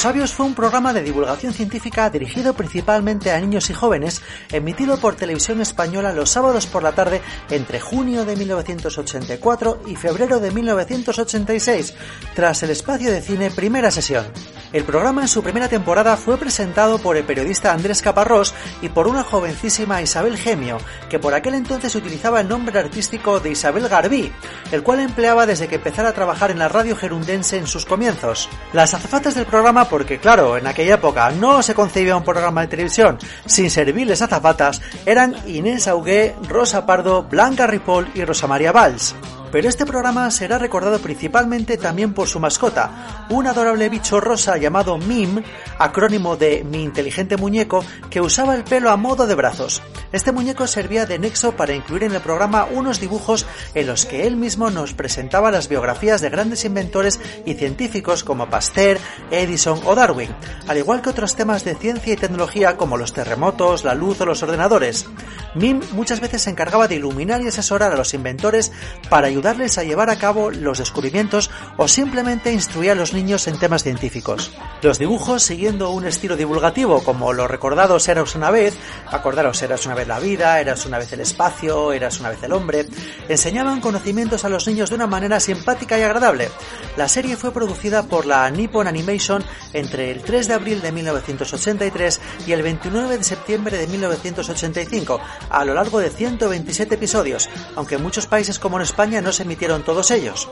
Sabios 0.00 0.32
fue 0.32 0.46
un 0.46 0.54
programa 0.54 0.94
de 0.94 1.02
divulgación 1.02 1.52
científica 1.52 2.08
dirigido 2.08 2.54
principalmente 2.54 3.32
a 3.32 3.38
niños 3.38 3.68
y 3.68 3.74
jóvenes, 3.74 4.22
emitido 4.50 4.96
por 4.98 5.14
televisión 5.14 5.60
española 5.60 6.14
los 6.14 6.30
sábados 6.30 6.66
por 6.66 6.82
la 6.82 6.92
tarde 6.92 7.20
entre 7.50 7.80
junio 7.80 8.24
de 8.24 8.34
1984 8.34 9.82
y 9.86 9.96
febrero 9.96 10.40
de 10.40 10.52
1986, 10.52 11.92
tras 12.34 12.62
el 12.62 12.70
espacio 12.70 13.12
de 13.12 13.20
cine 13.20 13.50
Primera 13.50 13.90
Sesión. 13.90 14.24
El 14.72 14.84
programa 14.84 15.22
en 15.22 15.28
su 15.28 15.42
primera 15.42 15.68
temporada 15.68 16.16
fue 16.16 16.38
presentado 16.38 16.98
por 16.98 17.16
el 17.16 17.24
periodista 17.24 17.72
Andrés 17.72 18.00
Caparrós 18.00 18.54
y 18.80 18.88
por 18.88 19.08
una 19.08 19.24
jovencísima 19.24 20.00
Isabel 20.00 20.38
Gemio, 20.38 20.78
que 21.10 21.18
por 21.18 21.34
aquel 21.34 21.54
entonces 21.54 21.94
utilizaba 21.94 22.40
el 22.40 22.48
nombre 22.48 22.78
artístico 22.78 23.40
de 23.40 23.50
Isabel 23.50 23.88
Garbí, 23.88 24.32
el 24.70 24.82
cual 24.84 25.00
empleaba 25.00 25.44
desde 25.44 25.66
que 25.66 25.74
empezara 25.74 26.10
a 26.10 26.14
trabajar 26.14 26.52
en 26.52 26.60
la 26.60 26.68
radio 26.68 26.96
gerundense 26.96 27.58
en 27.58 27.66
sus 27.66 27.84
comienzos. 27.84 28.48
Las 28.72 28.94
azafatas 28.94 29.34
del 29.34 29.44
programa 29.44 29.89
porque 29.90 30.18
claro, 30.18 30.56
en 30.56 30.66
aquella 30.66 30.94
época 30.94 31.30
no 31.32 31.62
se 31.62 31.74
concebía 31.74 32.16
un 32.16 32.24
programa 32.24 32.62
de 32.62 32.68
televisión 32.68 33.18
sin 33.44 33.70
serviles 33.70 34.22
azafatas, 34.22 34.80
eran 35.04 35.36
Inés 35.46 35.88
Augué, 35.88 36.34
Rosa 36.48 36.86
Pardo, 36.86 37.24
Blanca 37.24 37.66
Ripoll 37.66 38.08
y 38.14 38.24
Rosa 38.24 38.46
María 38.46 38.72
Valls. 38.72 39.14
Pero 39.52 39.68
este 39.68 39.86
programa 39.86 40.30
será 40.30 40.58
recordado 40.58 40.98
principalmente 41.00 41.76
también 41.76 42.14
por 42.14 42.28
su 42.28 42.38
mascota, 42.38 43.26
un 43.30 43.46
adorable 43.46 43.88
bicho 43.88 44.20
rosa 44.20 44.56
llamado 44.56 44.96
Mim, 44.96 45.42
acrónimo 45.78 46.36
de 46.36 46.64
Mi 46.64 46.82
inteligente 46.82 47.36
muñeco, 47.36 47.84
que 48.10 48.20
usaba 48.20 48.54
el 48.54 48.64
pelo 48.64 48.90
a 48.90 48.96
modo 48.96 49.26
de 49.26 49.34
brazos. 49.34 49.82
Este 50.12 50.32
muñeco 50.32 50.66
servía 50.66 51.06
de 51.06 51.18
nexo 51.18 51.52
para 51.52 51.74
incluir 51.74 52.04
en 52.04 52.14
el 52.14 52.20
programa 52.20 52.66
unos 52.70 53.00
dibujos 53.00 53.46
en 53.74 53.86
los 53.86 54.06
que 54.06 54.26
él 54.26 54.36
mismo 54.36 54.70
nos 54.70 54.94
presentaba 54.94 55.50
las 55.50 55.68
biografías 55.68 56.20
de 56.20 56.30
grandes 56.30 56.64
inventores 56.64 57.20
y 57.44 57.54
científicos 57.54 58.24
como 58.24 58.50
Pasteur, 58.50 58.98
Edison 59.30 59.80
o 59.84 59.94
Darwin, 59.94 60.30
al 60.68 60.78
igual 60.78 61.02
que 61.02 61.10
otros 61.10 61.36
temas 61.36 61.64
de 61.64 61.74
ciencia 61.74 62.12
y 62.12 62.16
tecnología 62.16 62.76
como 62.76 62.96
los 62.96 63.12
terremotos, 63.12 63.84
la 63.84 63.94
luz 63.94 64.20
o 64.20 64.26
los 64.26 64.42
ordenadores. 64.42 65.06
Mim 65.54 65.80
muchas 65.92 66.20
veces 66.20 66.42
se 66.42 66.50
encargaba 66.50 66.88
de 66.88 66.96
iluminar 66.96 67.42
y 67.42 67.48
asesorar 67.48 67.92
a 67.92 67.96
los 67.96 68.14
inventores 68.14 68.72
para 69.08 69.30
ayudarles 69.40 69.78
a 69.78 69.84
llevar 69.84 70.10
a 70.10 70.18
cabo 70.18 70.50
los 70.50 70.76
descubrimientos 70.76 71.50
o 71.78 71.88
simplemente 71.88 72.52
instruir 72.52 72.90
a 72.90 72.94
los 72.94 73.14
niños 73.14 73.48
en 73.48 73.58
temas 73.58 73.82
científicos. 73.82 74.52
Los 74.82 74.98
dibujos, 74.98 75.42
siguiendo 75.42 75.88
un 75.92 76.04
estilo 76.04 76.36
divulgativo 76.36 77.02
como 77.02 77.32
los 77.32 77.50
recordados 77.50 78.06
Eras 78.08 78.34
una 78.34 78.50
vez, 78.50 78.74
acordaros 79.06 79.62
Eras 79.62 79.86
una 79.86 79.94
vez 79.94 80.06
la 80.06 80.20
vida, 80.20 80.60
Eras 80.60 80.84
una 80.84 80.98
vez 80.98 81.10
el 81.14 81.20
espacio, 81.20 81.94
Eras 81.94 82.20
una 82.20 82.28
vez 82.28 82.42
el 82.42 82.52
hombre, 82.52 82.86
enseñaban 83.30 83.80
conocimientos 83.80 84.44
a 84.44 84.50
los 84.50 84.66
niños 84.66 84.90
de 84.90 84.96
una 84.96 85.06
manera 85.06 85.40
simpática 85.40 85.98
y 85.98 86.02
agradable. 86.02 86.50
La 86.98 87.08
serie 87.08 87.38
fue 87.38 87.50
producida 87.50 88.02
por 88.02 88.26
la 88.26 88.50
Nippon 88.50 88.88
Animation 88.88 89.42
entre 89.72 90.10
el 90.10 90.20
3 90.20 90.48
de 90.48 90.54
abril 90.54 90.82
de 90.82 90.92
1983 90.92 92.20
y 92.46 92.52
el 92.52 92.62
29 92.62 93.16
de 93.16 93.24
septiembre 93.24 93.78
de 93.78 93.86
1985, 93.86 95.18
a 95.48 95.64
lo 95.64 95.72
largo 95.72 95.98
de 95.98 96.10
127 96.10 96.96
episodios, 96.96 97.48
aunque 97.74 97.94
en 97.94 98.02
muchos 98.02 98.26
países 98.26 98.58
como 98.58 98.76
en 98.76 98.82
España 98.82 99.22
no 99.22 99.29
se 99.32 99.42
emitieron 99.42 99.84
todos 99.84 100.10
ellos. 100.10 100.48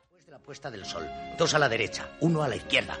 Después 0.00 0.26
de 0.26 0.32
la 0.32 0.38
puesta 0.38 0.70
del 0.70 0.84
sol, 0.84 1.08
dos 1.38 1.54
a 1.54 1.58
la 1.58 1.68
derecha, 1.68 2.08
uno 2.20 2.42
a 2.42 2.48
la 2.48 2.56
izquierda. 2.56 2.98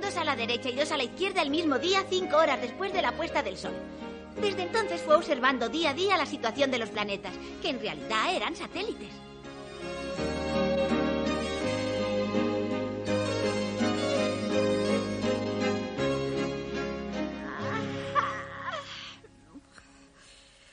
Dos 0.00 0.16
a 0.16 0.24
la 0.24 0.36
derecha 0.36 0.68
y 0.68 0.76
dos 0.76 0.90
a 0.92 0.96
la 0.96 1.04
izquierda 1.04 1.42
el 1.42 1.50
mismo 1.50 1.78
día, 1.78 2.04
cinco 2.08 2.36
horas 2.36 2.60
después 2.60 2.92
de 2.92 3.02
la 3.02 3.12
puesta 3.12 3.42
del 3.42 3.56
sol. 3.56 3.74
Desde 4.40 4.62
entonces 4.62 5.00
fue 5.00 5.14
observando 5.14 5.68
día 5.68 5.90
a 5.90 5.94
día 5.94 6.16
la 6.16 6.26
situación 6.26 6.70
de 6.70 6.78
los 6.78 6.90
planetas, 6.90 7.32
que 7.62 7.70
en 7.70 7.80
realidad 7.80 8.34
eran 8.34 8.56
satélites. 8.56 9.08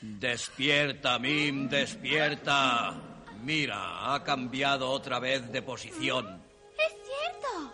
Despierta, 0.01 1.19
Mim, 1.19 1.67
despierta. 1.67 3.10
Mira, 3.43 4.13
ha 4.13 4.23
cambiado 4.23 4.89
otra 4.89 5.19
vez 5.19 5.51
de 5.51 5.61
posición. 5.61 6.43
¡Es 6.77 6.93
cierto! 7.07 7.73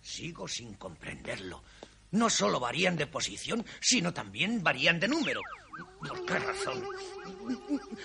Sigo 0.00 0.48
sin 0.48 0.74
comprenderlo. 0.74 1.62
No 2.10 2.28
solo 2.28 2.58
varían 2.58 2.96
de 2.96 3.06
posición, 3.06 3.64
sino 3.80 4.12
también 4.12 4.62
varían 4.62 4.98
de 4.98 5.08
número. 5.08 5.40
¿Por 6.00 6.24
qué 6.24 6.38
razón? 6.38 6.84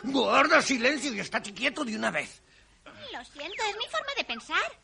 Guarda 0.03 0.61
silencio 0.61 1.13
y 1.13 1.19
estate 1.19 1.53
quieto 1.53 1.83
de 1.83 1.95
una 1.95 2.11
vez. 2.11 2.43
Lo 2.85 3.23
siento, 3.25 3.63
es 3.63 3.77
mi 3.77 3.85
forma 3.89 4.13
de 4.15 4.23
pensar. 4.25 4.83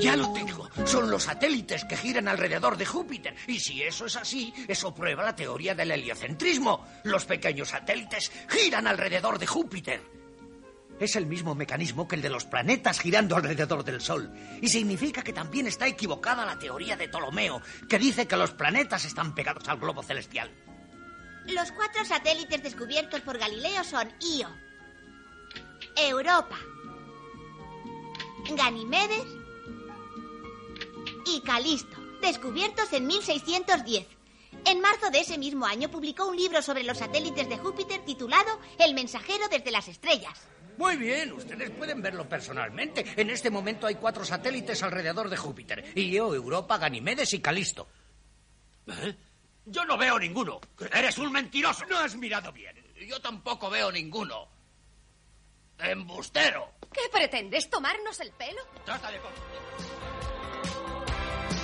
Ya 0.00 0.16
lo 0.16 0.32
tengo. 0.32 0.68
Son 0.86 1.10
los 1.10 1.24
satélites 1.24 1.84
que 1.84 1.96
giran 1.96 2.28
alrededor 2.28 2.76
de 2.76 2.86
Júpiter. 2.86 3.34
Y 3.46 3.60
si 3.60 3.82
eso 3.82 4.06
es 4.06 4.16
así, 4.16 4.52
eso 4.66 4.94
prueba 4.94 5.24
la 5.24 5.36
teoría 5.36 5.74
del 5.74 5.90
heliocentrismo. 5.90 6.86
Los 7.04 7.24
pequeños 7.24 7.68
satélites 7.68 8.32
giran 8.48 8.86
alrededor 8.86 9.38
de 9.38 9.46
Júpiter. 9.46 10.02
Es 10.98 11.16
el 11.16 11.26
mismo 11.26 11.54
mecanismo 11.54 12.06
que 12.06 12.16
el 12.16 12.22
de 12.22 12.28
los 12.28 12.44
planetas 12.44 13.00
girando 13.00 13.34
alrededor 13.34 13.84
del 13.84 14.02
Sol. 14.02 14.30
Y 14.60 14.68
significa 14.68 15.22
que 15.22 15.32
también 15.32 15.66
está 15.66 15.86
equivocada 15.86 16.44
la 16.44 16.58
teoría 16.58 16.96
de 16.96 17.08
Ptolomeo, 17.08 17.62
que 17.88 17.98
dice 17.98 18.28
que 18.28 18.36
los 18.36 18.50
planetas 18.50 19.06
están 19.06 19.34
pegados 19.34 19.66
al 19.68 19.78
globo 19.78 20.02
celestial. 20.02 20.50
Los 21.46 21.72
cuatro 21.72 22.04
satélites 22.04 22.62
descubiertos 22.62 23.22
por 23.22 23.38
Galileo 23.38 23.82
son 23.82 24.12
Io, 24.20 24.48
Europa, 25.96 26.58
Ganimedes 28.54 29.39
y 31.26 31.40
Calisto, 31.42 31.96
descubiertos 32.20 32.92
en 32.92 33.06
1610. 33.06 34.06
En 34.64 34.80
marzo 34.80 35.10
de 35.10 35.20
ese 35.20 35.38
mismo 35.38 35.66
año 35.66 35.90
publicó 35.90 36.26
un 36.26 36.36
libro 36.36 36.60
sobre 36.62 36.84
los 36.84 36.98
satélites 36.98 37.48
de 37.48 37.58
Júpiter 37.58 38.04
titulado 38.04 38.60
El 38.78 38.94
mensajero 38.94 39.48
desde 39.48 39.70
las 39.70 39.88
estrellas. 39.88 40.38
Muy 40.76 40.96
bien, 40.96 41.32
ustedes 41.32 41.70
pueden 41.70 42.00
verlo 42.00 42.28
personalmente. 42.28 43.04
En 43.16 43.30
este 43.30 43.50
momento 43.50 43.86
hay 43.86 43.96
cuatro 43.96 44.24
satélites 44.24 44.82
alrededor 44.82 45.28
de 45.28 45.36
Júpiter. 45.36 45.92
Io, 45.94 46.34
Europa, 46.34 46.78
Ganimedes 46.78 47.32
y 47.34 47.40
Calisto. 47.40 47.88
¿Eh? 48.86 49.14
Yo 49.66 49.84
no 49.84 49.98
veo 49.98 50.18
ninguno. 50.18 50.60
Eres 50.92 51.18
un 51.18 51.32
mentiroso. 51.32 51.84
No 51.86 51.98
has 51.98 52.16
mirado 52.16 52.50
bien. 52.52 52.74
Yo 53.06 53.20
tampoco 53.20 53.68
veo 53.68 53.92
ninguno. 53.92 54.48
Embustero. 55.78 56.72
¿Qué 56.92 57.02
pretendes? 57.12 57.68
¿Tomarnos 57.70 58.18
el 58.20 58.32
pelo? 58.32 58.60
Trata 58.84 59.10
de... 59.10 59.20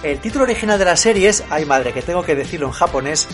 El 0.03 0.21
título 0.21 0.45
original 0.45 0.79
de 0.79 0.85
la 0.85 0.97
serie 0.97 1.29
es, 1.29 1.43
ay 1.51 1.65
madre, 1.65 1.93
que 1.93 2.03
tengo 2.03 2.23
que 2.23 2.35
decirlo 2.35 2.67
en 2.67 2.73
japonés, 2.73 3.29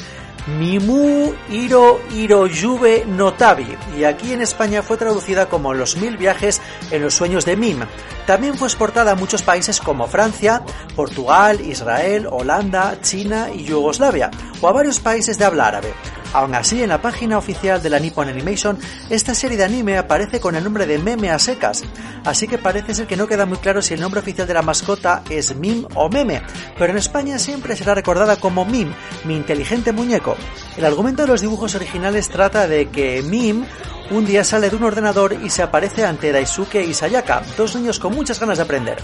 Mimu 0.46 1.32
Hiro 1.50 2.00
Hiroyube 2.12 3.04
Notabi, 3.06 3.76
y 3.96 4.04
aquí 4.04 4.32
en 4.32 4.40
España 4.40 4.82
fue 4.82 4.96
traducida 4.96 5.46
como 5.48 5.72
Los 5.72 5.96
mil 5.96 6.16
viajes 6.16 6.60
en 6.90 7.02
los 7.02 7.14
sueños 7.14 7.44
de 7.44 7.56
Mim. 7.56 7.80
También 8.26 8.56
fue 8.56 8.68
exportada 8.68 9.12
a 9.12 9.16
muchos 9.16 9.42
países 9.42 9.80
como 9.80 10.08
Francia, 10.08 10.62
Portugal, 10.96 11.60
Israel, 11.60 12.26
Holanda, 12.30 12.98
China 13.02 13.48
y 13.54 13.64
Yugoslavia, 13.64 14.30
o 14.60 14.68
a 14.68 14.72
varios 14.72 14.98
países 14.98 15.38
de 15.38 15.44
habla 15.44 15.68
árabe. 15.68 15.92
Aún 16.32 16.54
así, 16.54 16.82
en 16.82 16.88
la 16.88 17.02
página 17.02 17.36
oficial 17.36 17.82
de 17.82 17.90
la 17.90 17.98
Nippon 17.98 18.28
Animation, 18.28 18.78
esta 19.10 19.34
serie 19.34 19.58
de 19.58 19.64
anime 19.64 19.98
aparece 19.98 20.40
con 20.40 20.56
el 20.56 20.64
nombre 20.64 20.86
de 20.86 20.98
Meme 20.98 21.30
a 21.30 21.38
secas, 21.38 21.82
así 22.24 22.48
que 22.48 22.56
parece 22.56 22.94
ser 22.94 23.06
que 23.06 23.16
no 23.16 23.26
queda 23.26 23.44
muy 23.44 23.58
claro 23.58 23.82
si 23.82 23.92
el 23.92 24.00
nombre 24.00 24.20
oficial 24.20 24.46
de 24.46 24.54
la 24.54 24.62
mascota 24.62 25.22
es 25.28 25.54
Mim 25.54 25.86
o 25.94 26.08
Meme, 26.08 26.42
pero 26.78 26.92
en 26.92 26.98
España 26.98 27.38
siempre 27.38 27.76
será 27.76 27.94
recordada 27.94 28.36
como 28.36 28.64
Mim, 28.64 28.92
mi 29.24 29.36
inteligente 29.36 29.92
muñeco. 29.92 30.36
El 30.78 30.86
argumento 30.86 31.22
de 31.22 31.28
los 31.28 31.42
dibujos 31.42 31.74
originales 31.74 32.30
trata 32.30 32.66
de 32.66 32.88
que 32.88 33.22
Mim 33.22 33.66
un 34.12 34.26
día 34.26 34.44
sale 34.44 34.68
de 34.68 34.76
un 34.76 34.84
ordenador 34.84 35.32
y 35.32 35.48
se 35.48 35.62
aparece 35.62 36.04
ante 36.04 36.32
Daisuke 36.32 36.84
y 36.84 36.92
Sayaka, 36.92 37.42
dos 37.56 37.74
niños 37.74 37.98
con 37.98 38.14
muchas 38.14 38.38
ganas 38.38 38.58
de 38.58 38.64
aprender. 38.64 38.98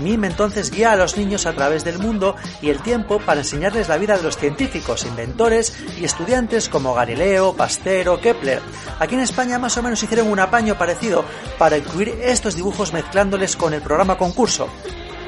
Mim 0.00 0.24
entonces 0.24 0.70
guía 0.70 0.92
a 0.92 0.96
los 0.96 1.16
niños 1.16 1.46
a 1.46 1.52
través 1.52 1.84
del 1.84 2.00
mundo 2.00 2.34
y 2.60 2.70
el 2.70 2.82
tiempo 2.82 3.20
para 3.20 3.40
enseñarles 3.40 3.88
la 3.88 3.98
vida 3.98 4.16
de 4.16 4.24
los 4.24 4.36
científicos, 4.36 5.06
inventores 5.06 5.76
y 6.00 6.04
estudiantes 6.04 6.68
como 6.68 6.94
Galileo, 6.94 7.54
Pasteur 7.54 8.08
o 8.08 8.20
Kepler. 8.20 8.60
Aquí 8.98 9.14
en 9.14 9.20
España 9.20 9.58
más 9.58 9.76
o 9.76 9.82
menos 9.82 10.02
hicieron 10.02 10.28
un 10.28 10.40
apaño 10.40 10.76
parecido 10.76 11.24
para 11.56 11.78
incluir 11.78 12.08
estos 12.22 12.56
dibujos 12.56 12.92
mezclándoles 12.92 13.54
con 13.56 13.74
el 13.74 13.82
programa 13.82 14.18
concurso 14.18 14.68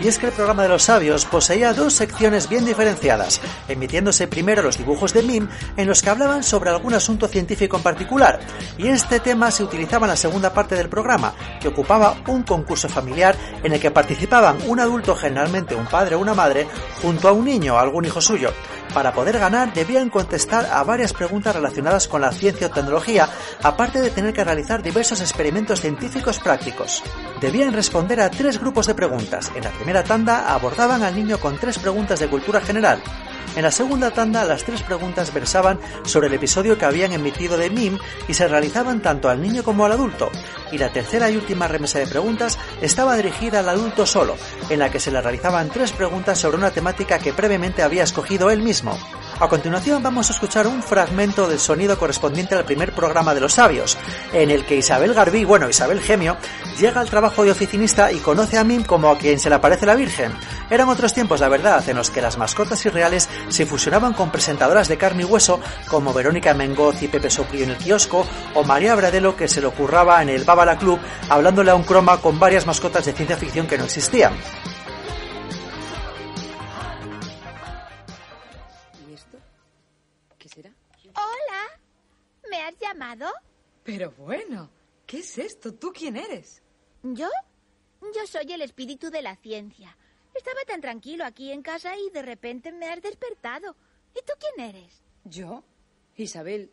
y 0.02 0.08
es 0.08 0.18
que 0.18 0.26
el 0.26 0.32
programa 0.32 0.62
de 0.62 0.70
los 0.70 0.84
sabios 0.84 1.24
poseía 1.24 1.72
dos 1.72 1.94
secciones 1.94 2.48
bien 2.48 2.64
diferenciadas, 2.64 3.40
emitiéndose 3.68 4.28
primero 4.28 4.62
los 4.62 4.78
dibujos 4.78 5.12
de 5.12 5.22
Mim 5.22 5.48
en 5.76 5.86
los 5.86 6.02
que 6.02 6.10
hablaban 6.10 6.42
sobre 6.42 6.70
algún 6.70 6.94
asunto 6.94 7.28
científico 7.28 7.76
en 7.76 7.82
particular, 7.82 8.40
y 8.78 8.88
este 8.88 9.20
tema 9.20 9.50
se 9.50 9.64
utilizaba 9.64 10.06
en 10.06 10.10
la 10.10 10.16
segunda 10.16 10.52
parte 10.52 10.74
del 10.74 10.88
programa, 10.88 11.34
que 11.60 11.68
ocupaba 11.68 12.16
un 12.28 12.42
concurso 12.42 12.88
familiar 12.88 13.36
en 13.62 13.72
el 13.72 13.80
que 13.80 13.90
participaban 13.90 14.58
un 14.66 14.80
adulto, 14.80 15.14
generalmente 15.14 15.74
un 15.74 15.86
padre 15.86 16.14
o 16.14 16.20
una 16.20 16.34
madre, 16.34 16.66
junto 17.02 17.28
a 17.28 17.32
un 17.32 17.44
niño 17.44 17.74
o 17.74 17.78
algún 17.78 18.04
hijo 18.04 18.20
suyo. 18.20 18.52
Para 18.94 19.12
poder 19.12 19.38
ganar 19.38 19.72
debían 19.72 20.10
contestar 20.10 20.66
a 20.66 20.82
varias 20.82 21.12
preguntas 21.12 21.54
relacionadas 21.54 22.08
con 22.08 22.20
la 22.20 22.32
ciencia 22.32 22.66
o 22.66 22.70
tecnología, 22.70 23.28
aparte 23.62 24.00
de 24.00 24.10
tener 24.10 24.32
que 24.32 24.42
realizar 24.42 24.82
diversos 24.82 25.20
experimentos 25.20 25.80
científicos 25.80 26.40
prácticos. 26.40 27.02
Debían 27.40 27.72
responder 27.72 28.20
a 28.20 28.30
tres 28.30 28.58
grupos 28.58 28.88
de 28.88 28.94
preguntas. 28.94 29.52
En 29.54 29.62
la 29.62 29.70
primera 29.70 30.02
tanda 30.02 30.52
abordaban 30.52 31.02
al 31.04 31.14
niño 31.14 31.38
con 31.38 31.56
tres 31.56 31.78
preguntas 31.78 32.18
de 32.18 32.28
cultura 32.28 32.60
general. 32.60 33.00
En 33.56 33.62
la 33.62 33.72
segunda 33.72 34.12
tanda, 34.12 34.44
las 34.44 34.62
tres 34.64 34.82
preguntas 34.82 35.34
versaban 35.34 35.80
sobre 36.04 36.28
el 36.28 36.34
episodio 36.34 36.78
que 36.78 36.84
habían 36.84 37.12
emitido 37.12 37.56
de 37.56 37.68
MIM 37.68 37.98
y 38.28 38.34
se 38.34 38.46
realizaban 38.46 39.02
tanto 39.02 39.28
al 39.28 39.42
niño 39.42 39.64
como 39.64 39.84
al 39.84 39.92
adulto. 39.92 40.30
Y 40.70 40.78
la 40.78 40.92
tercera 40.92 41.28
y 41.30 41.36
última 41.36 41.66
remesa 41.66 41.98
de 41.98 42.06
preguntas 42.06 42.58
estaba 42.80 43.16
dirigida 43.16 43.60
al 43.60 43.68
adulto 43.68 44.06
solo, 44.06 44.36
en 44.68 44.78
la 44.78 44.90
que 44.90 45.00
se 45.00 45.10
le 45.10 45.20
realizaban 45.20 45.68
tres 45.68 45.90
preguntas 45.90 46.38
sobre 46.38 46.58
una 46.58 46.70
temática 46.70 47.18
que 47.18 47.32
previamente 47.32 47.82
había 47.82 48.04
escogido 48.04 48.50
él 48.50 48.62
mismo. 48.62 48.96
A 49.40 49.48
continuación 49.48 50.02
vamos 50.02 50.28
a 50.28 50.34
escuchar 50.34 50.66
un 50.66 50.82
fragmento 50.82 51.48
del 51.48 51.58
sonido 51.58 51.98
correspondiente 51.98 52.54
al 52.54 52.66
primer 52.66 52.94
programa 52.94 53.32
de 53.32 53.40
los 53.40 53.54
sabios, 53.54 53.96
en 54.34 54.50
el 54.50 54.66
que 54.66 54.76
Isabel 54.76 55.14
Garbí, 55.14 55.46
bueno, 55.46 55.66
Isabel 55.66 56.02
Gemio, 56.02 56.36
llega 56.78 57.00
al 57.00 57.08
trabajo 57.08 57.42
de 57.42 57.50
oficinista 57.50 58.12
y 58.12 58.18
conoce 58.18 58.58
a 58.58 58.64
Mim 58.64 58.84
como 58.84 59.08
a 59.08 59.16
quien 59.16 59.40
se 59.40 59.48
le 59.48 59.54
aparece 59.54 59.86
la 59.86 59.94
Virgen. 59.94 60.34
Eran 60.68 60.90
otros 60.90 61.14
tiempos, 61.14 61.40
la 61.40 61.48
verdad, 61.48 61.82
en 61.88 61.96
los 61.96 62.10
que 62.10 62.20
las 62.20 62.36
mascotas 62.36 62.84
irreales 62.84 63.30
se 63.48 63.64
fusionaban 63.64 64.12
con 64.12 64.30
presentadoras 64.30 64.88
de 64.88 64.98
carne 64.98 65.22
y 65.22 65.24
hueso 65.24 65.58
como 65.88 66.12
Verónica 66.12 66.52
Mengoz 66.52 67.02
y 67.02 67.08
Pepe 67.08 67.30
Soprillo 67.30 67.64
en 67.64 67.70
el 67.70 67.78
kiosco 67.78 68.26
o 68.52 68.62
María 68.62 68.94
Bradelo 68.94 69.36
que 69.36 69.48
se 69.48 69.62
lo 69.62 69.70
curraba 69.70 70.20
en 70.20 70.28
el 70.28 70.44
Bábala 70.44 70.76
Club 70.76 71.00
hablándole 71.30 71.70
a 71.70 71.76
un 71.76 71.84
croma 71.84 72.18
con 72.18 72.38
varias 72.38 72.66
mascotas 72.66 73.06
de 73.06 73.14
ciencia 73.14 73.38
ficción 73.38 73.66
que 73.66 73.78
no 73.78 73.84
existían. 73.84 74.34
Llamado? 82.80 83.26
Pero 83.84 84.10
bueno, 84.12 84.70
¿qué 85.06 85.18
es 85.18 85.38
esto? 85.38 85.74
¿Tú 85.74 85.92
quién 85.92 86.16
eres? 86.16 86.62
¿Yo? 87.02 87.28
Yo 88.00 88.26
soy 88.26 88.52
el 88.52 88.62
espíritu 88.62 89.10
de 89.10 89.22
la 89.22 89.36
ciencia. 89.36 89.96
Estaba 90.34 90.60
tan 90.66 90.80
tranquilo 90.80 91.24
aquí 91.24 91.52
en 91.52 91.62
casa 91.62 91.96
y 91.96 92.10
de 92.10 92.22
repente 92.22 92.72
me 92.72 92.86
has 92.88 93.02
despertado. 93.02 93.76
¿Y 94.14 94.20
tú 94.24 94.32
quién 94.38 94.68
eres? 94.68 95.02
¿Yo? 95.24 95.64
Isabel. 96.16 96.72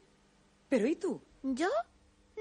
¿Pero 0.70 0.88
y 0.88 0.96
tú? 0.96 1.22
¿Yo? 1.44 1.70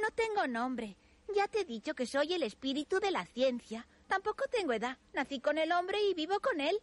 No 0.01 0.11
tengo 0.15 0.47
nombre. 0.47 0.97
Ya 1.35 1.49
te 1.49 1.61
he 1.61 1.65
dicho 1.65 1.95
que 1.95 2.07
soy 2.07 2.35
el 2.35 2.43
espíritu 2.43 3.01
de 3.01 3.11
la 3.11 3.25
ciencia. 3.27 3.87
Tampoco 4.07 4.45
tengo 4.51 4.73
edad. 4.73 4.99
Nací 5.13 5.41
con 5.41 5.59
el 5.59 5.73
hombre 5.73 6.01
y 6.03 6.15
vivo 6.15 6.39
con 6.41 6.61
él. 6.61 6.81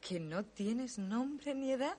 ¿Que 0.00 0.20
no 0.20 0.44
tienes 0.44 0.98
nombre 0.98 1.54
ni 1.54 1.72
edad? 1.72 1.96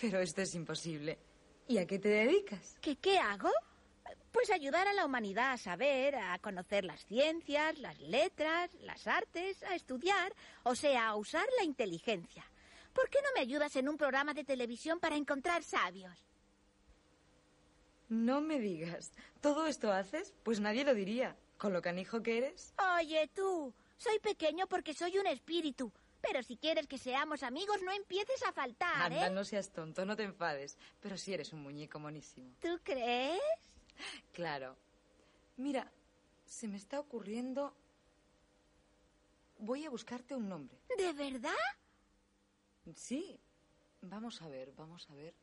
Pero 0.00 0.20
esto 0.20 0.42
es 0.42 0.54
imposible. 0.54 1.18
¿Y 1.68 1.78
a 1.78 1.86
qué 1.86 1.98
te 1.98 2.08
dedicas? 2.08 2.76
¿Qué 2.80 2.96
qué 2.96 3.18
hago? 3.18 3.50
Pues 4.32 4.50
ayudar 4.50 4.88
a 4.88 4.92
la 4.92 5.04
humanidad 5.04 5.52
a 5.52 5.58
saber, 5.58 6.16
a 6.16 6.38
conocer 6.38 6.84
las 6.84 7.04
ciencias, 7.06 7.78
las 7.78 8.00
letras, 8.00 8.70
las 8.80 9.06
artes, 9.06 9.62
a 9.64 9.74
estudiar, 9.74 10.32
o 10.62 10.74
sea, 10.74 11.08
a 11.08 11.16
usar 11.16 11.46
la 11.58 11.64
inteligencia. 11.64 12.44
¿Por 12.92 13.08
qué 13.08 13.18
no 13.22 13.28
me 13.34 13.40
ayudas 13.40 13.76
en 13.76 13.88
un 13.88 13.96
programa 13.96 14.34
de 14.34 14.44
televisión 14.44 15.00
para 15.00 15.16
encontrar 15.16 15.62
sabios? 15.62 16.12
No 18.08 18.40
me 18.40 18.58
digas. 18.58 19.12
¿Todo 19.40 19.66
esto 19.66 19.92
haces? 19.92 20.34
Pues 20.42 20.60
nadie 20.60 20.84
lo 20.84 20.94
diría. 20.94 21.36
Con 21.56 21.72
lo 21.72 21.80
canijo 21.80 22.22
que 22.22 22.38
eres. 22.38 22.74
Oye, 22.98 23.30
tú, 23.34 23.72
soy 23.96 24.18
pequeño 24.18 24.66
porque 24.66 24.94
soy 24.94 25.16
un 25.18 25.26
espíritu. 25.26 25.92
Pero 26.22 26.42
si 26.42 26.56
quieres 26.56 26.86
que 26.86 26.98
seamos 26.98 27.42
amigos, 27.42 27.82
no 27.82 27.92
empieces 27.92 28.42
a 28.44 28.52
faltar, 28.52 29.12
Anda, 29.12 29.26
¿eh? 29.26 29.30
no 29.30 29.44
seas 29.44 29.70
tonto, 29.70 30.04
no 30.04 30.16
te 30.16 30.22
enfades. 30.22 30.78
Pero 31.00 31.18
sí 31.18 31.34
eres 31.34 31.52
un 31.52 31.62
muñeco 31.62 31.98
monísimo. 31.98 32.54
¿Tú 32.60 32.80
crees? 32.82 33.40
Claro. 34.32 34.76
Mira, 35.56 35.90
se 36.46 36.68
me 36.68 36.76
está 36.76 37.00
ocurriendo... 37.00 37.74
Voy 39.58 39.84
a 39.84 39.90
buscarte 39.90 40.34
un 40.34 40.48
nombre. 40.48 40.76
¿De 40.96 41.12
verdad? 41.12 41.50
Sí. 42.94 43.38
Vamos 44.00 44.42
a 44.42 44.48
ver, 44.48 44.72
vamos 44.76 45.08
a 45.10 45.14
ver. 45.14 45.34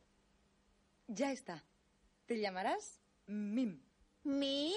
Ya 1.08 1.32
está. 1.32 1.64
Te 2.26 2.40
llamarás 2.40 3.00
Mim. 3.28 3.82
¿Mim? 4.24 4.74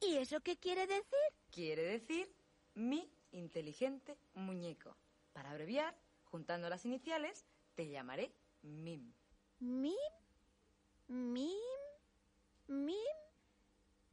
¿Y 0.00 0.16
eso 0.16 0.40
qué 0.40 0.56
quiere 0.56 0.86
decir? 0.86 1.18
Quiere 1.50 1.82
decir 1.82 2.32
mi 2.74 3.10
inteligente 3.32 4.16
muñeco. 4.34 4.96
Para 5.38 5.52
abreviar, 5.52 5.94
juntando 6.24 6.68
las 6.68 6.84
iniciales, 6.84 7.46
te 7.76 7.88
llamaré 7.88 8.34
Mim. 8.62 9.14
¿Mim? 9.60 9.94
¿Mim? 11.06 11.60
¿Mim? 12.66 12.96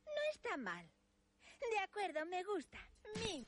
No 0.05 0.21
está 0.31 0.55
mal. 0.55 0.87
De 1.71 1.79
acuerdo, 1.79 2.27
me 2.27 2.43
gusta. 2.43 2.77
Mim. 3.23 3.43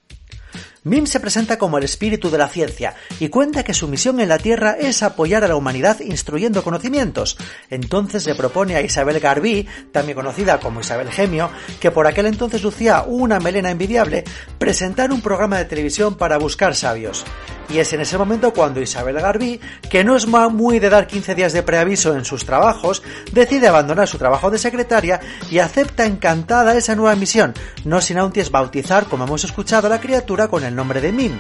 Mim 0.88 1.06
se 1.06 1.20
presenta 1.20 1.58
como 1.58 1.78
el 1.78 1.84
espíritu 1.84 2.30
de 2.30 2.38
la 2.38 2.48
ciencia 2.48 2.96
y 3.20 3.28
cuenta 3.28 3.64
que 3.64 3.74
su 3.74 3.90
misión 3.90 4.22
en 4.22 4.30
la 4.30 4.38
Tierra 4.38 4.78
es 4.80 5.04
apoyar 5.04 5.44
a 5.44 5.50
la 5.50 5.58
humanidad 5.58 6.00
instruyendo 6.00 6.64
conocimientos. 6.64 7.38
Entonces 7.70 8.26
le 8.26 8.36
propone 8.36 8.78
a 8.78 8.82
Isabel 8.82 9.20
Garbí, 9.20 9.68
también 9.92 10.16
conocida 10.16 10.62
como 10.62 10.80
Isabel 10.80 11.12
Gemio, 11.12 11.50
que 11.82 11.92
por 11.92 12.08
aquel 12.08 12.28
entonces 12.28 12.64
lucía 12.64 13.04
una 13.06 13.42
melena 13.42 13.70
envidiable, 13.70 14.24
presentar 14.58 15.12
un 15.12 15.20
programa 15.20 15.58
de 15.58 15.66
televisión 15.66 16.16
para 16.16 16.38
buscar 16.38 16.74
sabios. 16.74 17.26
Y 17.70 17.80
es 17.80 17.92
en 17.92 18.00
ese 18.00 18.18
momento 18.18 18.54
cuando 18.54 18.80
Isabel 18.80 19.20
Garbí, 19.20 19.60
que 19.90 20.04
no 20.04 20.16
es 20.16 20.26
muy 20.26 20.80
de 20.80 20.90
dar 20.90 21.06
15 21.06 21.36
días 21.36 21.52
de 21.52 21.64
preaviso 21.64 22.16
en 22.16 22.24
sus 22.24 22.46
trabajos, 22.46 23.04
decide 23.34 23.68
abandonar 23.68 24.08
su 24.08 24.18
trabajo 24.18 24.50
de 24.50 24.58
secretaria 24.58 25.20
y 25.52 25.60
acepta 25.60 26.06
encantada 26.06 26.78
esa 26.78 26.96
nueva 26.96 27.16
misión, 27.18 27.54
no 27.84 28.00
sin 28.00 28.20
antes 28.20 28.52
bautizar, 28.52 29.08
como 29.08 29.26
hemos 29.26 29.44
escuchado, 29.44 29.88
a 29.88 29.90
la 29.90 30.00
criatura 30.00 30.48
con 30.48 30.64
el 30.64 30.77
nombre 30.78 31.02
de 31.02 31.12
Mim. 31.12 31.34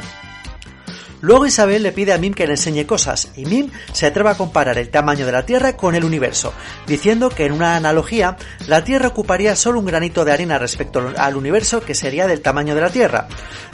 Luego 1.21 1.47
Isabel 1.47 1.81
le 1.81 1.91
pide 1.91 2.13
a 2.13 2.19
Mim 2.19 2.33
que 2.33 2.45
le 2.45 2.53
enseñe 2.53 2.85
cosas 2.85 3.29
y 3.35 3.45
Mim 3.45 3.71
se 3.91 4.05
atreve 4.05 4.29
a 4.29 4.37
comparar 4.37 4.77
el 4.77 4.89
tamaño 4.89 5.25
de 5.25 5.31
la 5.31 5.45
Tierra 5.45 5.75
con 5.75 5.95
el 5.95 6.03
universo, 6.03 6.53
diciendo 6.85 7.29
que 7.29 7.45
en 7.45 7.53
una 7.53 7.75
analogía 7.75 8.37
la 8.67 8.83
Tierra 8.83 9.07
ocuparía 9.07 9.55
solo 9.55 9.79
un 9.79 9.85
granito 9.85 10.25
de 10.25 10.31
arena 10.31 10.59
respecto 10.59 11.11
al 11.17 11.35
universo 11.35 11.81
que 11.81 11.95
sería 11.95 12.27
del 12.27 12.41
tamaño 12.41 12.75
de 12.75 12.81
la 12.81 12.91
Tierra. 12.91 13.27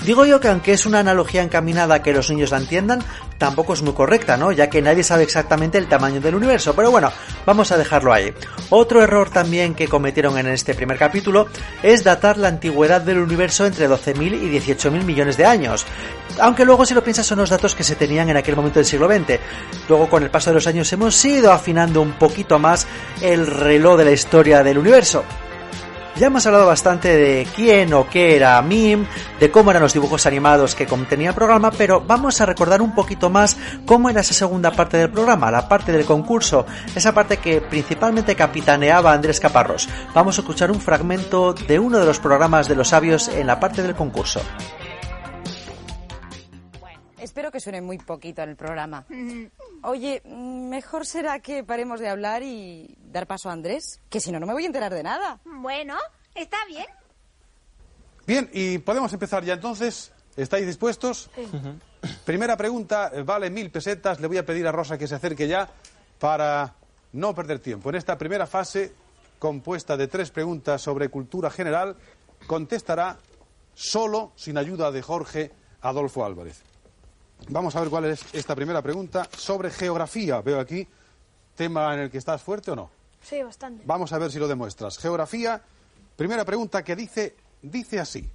Digo 0.06 0.26
yo 0.26 0.40
que 0.40 0.48
aunque 0.48 0.72
es 0.72 0.86
una 0.86 1.00
analogía 1.00 1.44
encaminada 1.44 1.96
a 1.96 2.02
que 2.02 2.14
los 2.14 2.30
niños 2.30 2.52
la 2.52 2.58
entiendan, 2.58 3.04
tampoco 3.44 3.74
es 3.74 3.82
muy 3.82 3.92
correcta, 3.92 4.38
¿no? 4.38 4.54
Ya 4.54 4.70
que 4.70 4.82
nadie 4.82 5.04
sabe 5.04 5.24
exactamente 5.24 5.78
el 5.78 5.88
tamaño 5.88 6.22
del 6.22 6.36
universo, 6.36 6.74
pero 6.74 6.92
bueno, 6.92 7.12
vamos 7.46 7.74
a 7.74 7.78
dejarlo 7.78 8.14
ahí. 8.14 8.34
Otro 8.70 9.04
error 9.04 9.30
también 9.30 9.76
que 9.76 9.90
cometieron 9.90 10.38
en 10.38 10.48
este 10.48 10.74
primer 10.74 10.98
capítulo 10.98 11.48
es 11.82 12.06
datar 12.06 12.38
la 12.38 12.48
antigüedad 12.48 13.02
del 13.02 13.18
universo 13.18 13.66
entre 13.66 13.90
12.000 13.90 14.44
y 14.44 14.60
18.000 14.60 15.04
millones 15.04 15.36
de 15.36 15.46
años. 15.46 15.86
Aunque 16.40 16.64
luego 16.64 16.86
si 16.86 16.94
lo 16.94 17.04
piensas 17.04 17.26
son 17.26 17.40
los 17.40 17.50
datos 17.50 17.76
que 17.76 17.84
se 17.84 17.98
tenían 17.98 18.30
en 18.30 18.38
aquel 18.38 18.56
momento 18.56 18.80
del 18.80 18.86
siglo 18.86 19.10
XX. 19.10 19.38
Luego 19.90 20.08
con 20.08 20.24
el 20.24 20.30
paso 20.30 20.50
de 20.50 20.54
los 20.54 20.68
años 20.68 20.94
hemos 20.94 21.26
ido 21.26 21.52
afinando 21.52 22.02
un 22.02 22.14
poquito 22.14 22.60
más 22.60 22.88
el 23.22 23.46
reloj 23.46 23.98
de 23.98 24.06
la 24.06 24.12
historia 24.12 24.64
del 24.64 24.78
universo. 24.78 25.26
Ya 26.16 26.28
hemos 26.28 26.46
hablado 26.46 26.68
bastante 26.68 27.08
de 27.18 27.48
quién 27.56 27.92
o 27.94 28.08
qué 28.08 28.36
era 28.36 28.62
MIM, 28.62 29.08
de 29.40 29.50
cómo 29.50 29.72
eran 29.72 29.82
los 29.82 29.94
dibujos 29.94 30.28
animados 30.28 30.76
que 30.76 30.86
contenía 30.86 31.30
el 31.30 31.36
programa, 31.36 31.72
pero 31.72 32.02
vamos 32.02 32.40
a 32.40 32.46
recordar 32.46 32.84
un 32.84 32.94
poquito 32.94 33.32
más 33.32 33.58
cómo 33.88 34.12
era 34.12 34.22
esa 34.22 34.36
segunda 34.36 34.72
parte 34.72 34.98
del 34.98 35.10
programa, 35.10 35.50
la 35.50 35.68
parte 35.68 35.92
del 35.92 36.06
concurso, 36.06 36.68
esa 36.96 37.16
parte 37.16 37.38
que 37.38 37.62
principalmente 37.62 38.36
capitaneaba 38.36 39.12
Andrés 39.12 39.40
Caparrós. 39.40 39.90
Vamos 40.14 40.38
a 40.38 40.42
escuchar 40.42 40.70
un 40.70 40.80
fragmento 40.80 41.54
de 41.54 41.80
uno 41.80 41.98
de 41.98 42.06
los 42.06 42.20
programas 42.20 42.68
de 42.68 42.76
los 42.76 42.90
sabios 42.90 43.28
en 43.30 43.48
la 43.48 43.60
parte 43.60 43.82
del 43.82 43.96
concurso. 43.96 44.40
Espero 47.24 47.52
que 47.52 47.62
suene 47.62 47.80
muy 47.80 47.98
poquito 47.98 48.42
en 48.42 48.50
el 48.50 48.56
programa. 48.58 49.06
Oye, 49.84 50.22
mejor 50.26 51.06
será 51.06 51.40
que 51.40 51.64
paremos 51.64 52.02
de 52.02 52.10
hablar 52.10 52.44
y 52.44 52.98
dar 53.12 53.28
paso 53.28 53.50
a 53.50 53.54
Andrés, 53.54 54.02
que 54.10 54.20
si 54.20 54.30
no, 54.30 54.42
no 54.42 54.46
me 54.46 54.52
voy 54.52 54.64
a 54.64 54.68
enterar 54.68 54.94
de 54.94 55.04
nada. 55.04 55.40
Bueno, 55.46 55.96
está 56.36 56.58
bien. 56.68 56.86
Bien, 58.28 58.50
y 58.52 58.78
podemos 58.80 59.14
empezar 59.14 59.46
ya 59.46 59.54
entonces. 59.54 60.12
¿Estáis 60.36 60.66
dispuestos? 60.66 61.30
Primera 62.26 62.58
pregunta, 62.58 63.10
vale 63.24 63.50
mil 63.50 63.72
pesetas. 63.72 64.20
Le 64.20 64.28
voy 64.28 64.38
a 64.38 64.46
pedir 64.46 64.68
a 64.68 64.74
Rosa 64.74 64.98
que 64.98 65.08
se 65.08 65.16
acerque 65.16 65.48
ya 65.48 65.70
para 66.20 66.76
no 67.14 67.34
perder 67.34 67.60
tiempo. 67.60 67.90
En 67.90 67.96
esta 67.96 68.18
primera 68.18 68.48
fase, 68.48 68.92
compuesta 69.40 69.96
de 69.96 70.10
tres 70.10 70.30
preguntas 70.30 70.82
sobre 70.82 71.08
cultura 71.08 71.50
general, 71.50 71.96
contestará 72.48 73.18
solo, 73.74 74.34
sin 74.36 74.58
ayuda 74.58 74.92
de 74.92 75.02
Jorge 75.02 75.52
Adolfo 75.80 76.26
Álvarez. 76.26 76.73
Vamos 77.50 77.76
a 77.76 77.82
ver 77.82 77.90
cuál 77.90 78.06
es 78.06 78.24
esta 78.34 78.56
primera 78.56 78.82
pregunta 78.82 79.28
sobre 79.38 79.70
geografía. 79.70 80.42
Veo 80.42 80.60
aquí 80.60 80.88
tema 81.56 81.94
en 81.94 82.02
el 82.02 82.12
que 82.12 82.18
estás 82.18 82.42
fuerte 82.42 82.72
o 82.72 82.76
no. 82.76 82.90
Sí, 83.22 83.42
bastante. 83.42 83.84
Vamos 83.86 84.12
a 84.14 84.18
ver 84.18 84.32
si 84.32 84.40
lo 84.40 84.48
demuestras. 84.48 84.98
Geografía, 84.98 85.62
primera 86.16 86.46
pregunta 86.46 86.84
que 86.84 86.96
dice, 86.96 87.36
dice 87.62 88.00
así. 88.00 88.30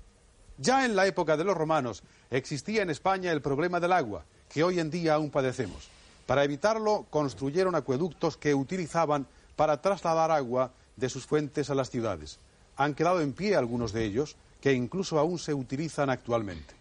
Ya 0.58 0.84
en 0.84 0.96
la 0.96 1.06
época 1.06 1.36
de 1.36 1.44
los 1.44 1.56
romanos 1.56 2.02
existía 2.30 2.82
en 2.82 2.90
España 2.90 3.32
el 3.32 3.40
problema 3.40 3.80
del 3.80 3.92
agua, 3.92 4.24
que 4.48 4.64
hoy 4.64 4.80
en 4.80 4.90
día 4.90 5.14
aún 5.14 5.30
padecemos. 5.30 5.88
Para 6.26 6.44
evitarlo, 6.44 7.06
construyeron 7.10 7.74
acueductos 7.74 8.36
que 8.36 8.54
utilizaban 8.54 9.26
para 9.56 9.80
trasladar 9.80 10.30
agua 10.30 10.72
de 10.96 11.08
sus 11.08 11.26
fuentes 11.26 11.70
a 11.70 11.74
las 11.74 11.90
ciudades. 11.90 12.38
Han 12.76 12.94
quedado 12.94 13.20
en 13.20 13.32
pie 13.32 13.56
algunos 13.56 13.92
de 13.92 14.04
ellos, 14.04 14.36
que 14.60 14.72
incluso 14.72 15.18
aún 15.18 15.38
se 15.38 15.54
utilizan 15.54 16.10
actualmente. 16.10 16.74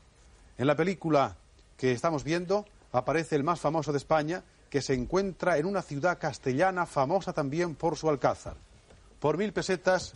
En 0.58 0.68
la 0.68 0.76
película 0.76 1.36
que 1.78 1.92
estamos 1.92 2.24
viendo 2.24 2.66
aparece 2.92 3.36
el 3.36 3.44
más 3.44 3.60
famoso 3.60 3.92
de 3.92 4.00
España, 4.00 4.44
que 4.70 4.82
se 4.82 4.94
encuentra 4.94 5.58
en 5.58 5.66
una 5.66 5.82
ciudad 5.82 6.20
castellana 6.20 6.86
famosa 6.86 7.32
también 7.32 7.76
por 7.76 7.96
su 7.96 8.10
alcázar. 8.10 8.56
Por 9.20 9.38
mil 9.38 9.54
pesetas, 9.54 10.14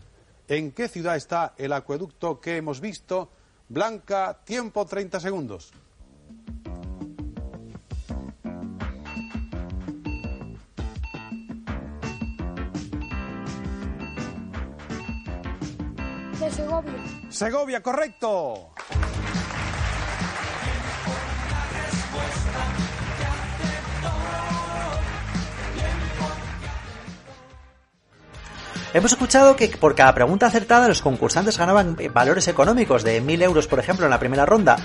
¿en 0.48 0.72
qué 0.72 0.88
ciudad 0.88 1.16
está 1.16 1.54
el 1.58 1.72
acueducto 1.74 2.42
que 2.42 2.58
hemos 2.58 2.82
visto? 2.82 3.30
Blanca, 3.70 4.40
tiempo 4.44 4.86
30 4.86 5.20
segundos. 5.20 5.72
De 16.40 16.52
Segovia. 16.52 16.94
Segovia, 17.30 17.84
correcto. 17.84 18.72
Hemos 28.94 29.14
escuchado 29.14 29.56
que 29.56 29.70
por 29.70 29.96
cada 29.96 30.14
pregunta 30.14 30.48
acertada 30.48 30.90
los 30.90 31.02
concursantes 31.02 31.58
ganaban 31.58 31.96
valores 32.14 32.50
económicos 32.50 33.04
de 33.04 33.24
1.000 33.24 33.44
euros, 33.44 33.68
por 33.68 33.80
ejemplo, 33.80 34.06
en 34.06 34.10
la 34.10 34.20
primera 34.20 34.46
ronda. 34.46 34.76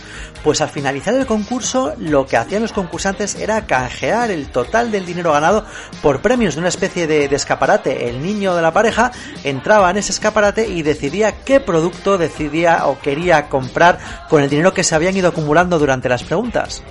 Pues 0.44 0.60
al 0.60 0.68
finalizar 0.68 1.14
el 1.14 1.26
concurso, 1.26 1.92
lo 1.98 2.24
que 2.24 2.36
hacían 2.36 2.62
los 2.62 2.72
concursantes 2.72 3.34
era 3.34 3.66
canjear 3.66 4.30
el 4.30 4.46
total 4.48 4.92
del 4.92 5.06
dinero 5.06 5.32
ganado 5.32 5.64
por 6.02 6.22
premios 6.22 6.54
de 6.54 6.60
una 6.60 6.68
especie 6.68 7.08
de, 7.08 7.26
de 7.26 7.34
escaparate. 7.34 8.08
El 8.08 8.22
niño 8.22 8.54
de 8.54 8.62
la 8.62 8.72
pareja 8.72 9.10
entraba 9.42 9.90
en 9.90 9.96
ese 9.96 10.12
escaparate 10.12 10.68
y 10.68 10.82
decidía 10.82 11.42
qué 11.44 11.58
producto 11.58 12.16
decidía 12.16 12.86
o 12.86 13.00
quería 13.00 13.48
comprar 13.48 13.98
con 14.28 14.40
el 14.40 14.48
dinero 14.48 14.72
que 14.72 14.84
se 14.84 14.94
habían 14.94 15.16
ido 15.16 15.30
acumulando 15.30 15.80
durante 15.80 16.08
las 16.08 16.22
preguntas. 16.22 16.84